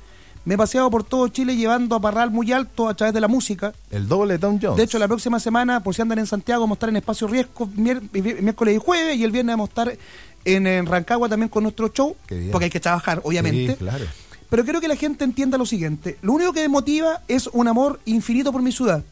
me 0.46 0.56
he 0.56 0.58
paseado 0.58 0.90
por 0.90 1.04
todo 1.04 1.28
Chile 1.28 1.56
llevando 1.56 1.96
a 1.96 2.00
Parral 2.00 2.32
muy 2.32 2.52
alto 2.52 2.90
a 2.90 2.94
través 2.94 3.14
de 3.14 3.22
la 3.22 3.28
música. 3.28 3.74
El 3.92 4.08
doble 4.08 4.34
de 4.34 4.40
Tom 4.40 4.60
Jones. 4.62 4.78
De 4.78 4.84
hecho, 4.84 4.98
la 4.98 5.08
próxima 5.08 5.40
semana, 5.40 5.84
por 5.84 5.94
si 5.94 6.02
andan 6.02 6.20
en 6.20 6.28
Santiago, 6.28 6.62
vamos 6.62 6.76
a 6.76 6.78
estar 6.78 6.90
en 6.90 6.96
Espacio 6.98 7.28
Riesgo 7.28 7.70
miércoles 7.76 8.76
y 8.76 8.80
jueves, 8.80 9.18
y 9.18 9.24
el 9.24 9.32
viernes 9.32 9.54
vamos 9.54 9.70
a 9.70 9.72
estar 9.72 9.98
en, 10.46 10.68
en 10.68 10.86
Rancagua 10.86 11.30
también 11.30 11.50
con 11.50 11.64
nuestro 11.64 11.90
show, 11.90 12.16
porque 12.52 12.66
hay 12.66 12.72
que 12.72 12.80
trabajar, 12.80 13.22
obviamente. 13.24 13.74
Sí, 13.74 13.78
claro. 13.78 14.06
Pero 14.50 14.64
quiero 14.64 14.82
que 14.82 14.88
la 14.88 14.96
gente 14.98 15.24
entienda 15.24 15.58
lo 15.58 15.66
siguiente. 15.66 16.18
Lo 16.22 16.34
único 16.34 16.52
que 16.52 16.62
me 16.62 16.68
motiva 16.68 17.22
es 17.28 17.48
un 17.48 17.68
amor 17.68 18.02
infinito 18.06 18.52
por 18.52 18.62
mi 18.62 18.72
ciudad. 18.72 19.04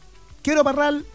Quiero 0.42 0.60
a 0.60 0.64
Parral, 0.64 1.06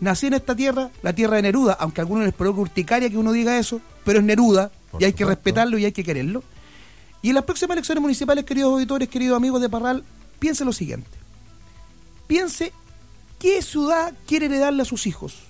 nací 0.00 0.26
en 0.26 0.34
esta 0.34 0.54
tierra, 0.54 0.90
la 1.02 1.14
tierra 1.14 1.36
de 1.36 1.42
Neruda, 1.42 1.78
aunque 1.80 2.00
a 2.00 2.02
algunos 2.02 2.24
les 2.24 2.34
provoque 2.34 2.60
urticaria 2.60 3.08
que 3.08 3.16
uno 3.16 3.32
diga 3.32 3.58
eso, 3.58 3.80
pero 4.04 4.18
es 4.18 4.24
Neruda 4.24 4.70
Por 4.90 5.00
y 5.00 5.06
hay 5.06 5.12
que 5.12 5.24
respetarlo 5.24 5.78
y 5.78 5.84
hay 5.86 5.92
que 5.92 6.04
quererlo. 6.04 6.42
Y 7.22 7.28
en 7.28 7.34
las 7.34 7.44
próximas 7.44 7.74
elecciones 7.74 8.00
municipales, 8.00 8.44
queridos 8.44 8.72
auditores, 8.72 9.08
queridos 9.08 9.36
amigos 9.36 9.60
de 9.60 9.68
Parral, 9.68 10.04
piense 10.38 10.64
lo 10.64 10.72
siguiente. 10.72 11.10
Piense 12.26 12.72
qué 13.38 13.60
ciudad 13.62 14.14
quiere 14.26 14.46
heredarle 14.46 14.82
a 14.82 14.86
sus 14.86 15.06
hijos. 15.06 15.40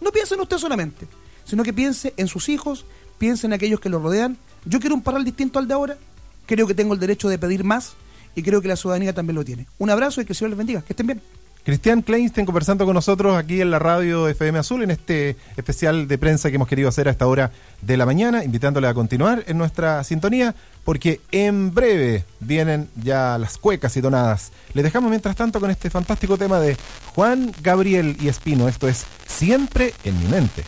No 0.00 0.10
piense 0.12 0.34
en 0.34 0.40
usted 0.40 0.58
solamente, 0.58 1.06
sino 1.44 1.62
que 1.62 1.72
piense 1.72 2.12
en 2.16 2.28
sus 2.28 2.48
hijos, 2.48 2.84
piense 3.18 3.46
en 3.46 3.52
aquellos 3.52 3.80
que 3.80 3.88
lo 3.88 3.98
rodean. 3.98 4.36
Yo 4.64 4.80
quiero 4.80 4.94
un 4.94 5.02
Parral 5.02 5.24
distinto 5.24 5.58
al 5.58 5.66
de 5.66 5.74
ahora, 5.74 5.98
creo 6.46 6.66
que 6.66 6.74
tengo 6.74 6.94
el 6.94 7.00
derecho 7.00 7.28
de 7.28 7.38
pedir 7.38 7.64
más 7.64 7.94
y 8.34 8.42
creo 8.42 8.60
que 8.60 8.68
la 8.68 8.76
ciudadanía 8.76 9.12
también 9.12 9.36
lo 9.36 9.44
tiene. 9.44 9.66
Un 9.78 9.90
abrazo 9.90 10.20
y 10.20 10.24
que 10.24 10.32
el 10.32 10.36
Señor 10.36 10.50
les 10.50 10.58
bendiga. 10.58 10.82
Que 10.82 10.92
estén 10.92 11.06
bien. 11.06 11.22
Cristian 11.68 12.00
Kleinsten 12.00 12.46
conversando 12.46 12.86
con 12.86 12.94
nosotros 12.94 13.36
aquí 13.36 13.60
en 13.60 13.70
la 13.70 13.78
radio 13.78 14.26
FM 14.26 14.58
Azul 14.58 14.82
en 14.84 14.90
este 14.90 15.36
especial 15.54 16.08
de 16.08 16.16
prensa 16.16 16.48
que 16.48 16.56
hemos 16.56 16.66
querido 16.66 16.88
hacer 16.88 17.08
a 17.08 17.10
esta 17.10 17.26
hora 17.26 17.50
de 17.82 17.98
la 17.98 18.06
mañana, 18.06 18.42
invitándole 18.42 18.88
a 18.88 18.94
continuar 18.94 19.44
en 19.46 19.58
nuestra 19.58 20.02
sintonía, 20.02 20.54
porque 20.82 21.20
en 21.30 21.74
breve 21.74 22.24
vienen 22.40 22.88
ya 22.96 23.36
las 23.36 23.58
cuecas 23.58 23.94
y 23.98 24.00
tonadas. 24.00 24.50
Les 24.72 24.82
dejamos 24.82 25.10
mientras 25.10 25.36
tanto 25.36 25.60
con 25.60 25.70
este 25.70 25.90
fantástico 25.90 26.38
tema 26.38 26.58
de 26.58 26.74
Juan 27.14 27.52
Gabriel 27.62 28.16
y 28.18 28.28
Espino. 28.28 28.66
Esto 28.66 28.88
es 28.88 29.04
Siempre 29.26 29.92
en 30.04 30.18
mi 30.20 30.26
mente. 30.28 30.64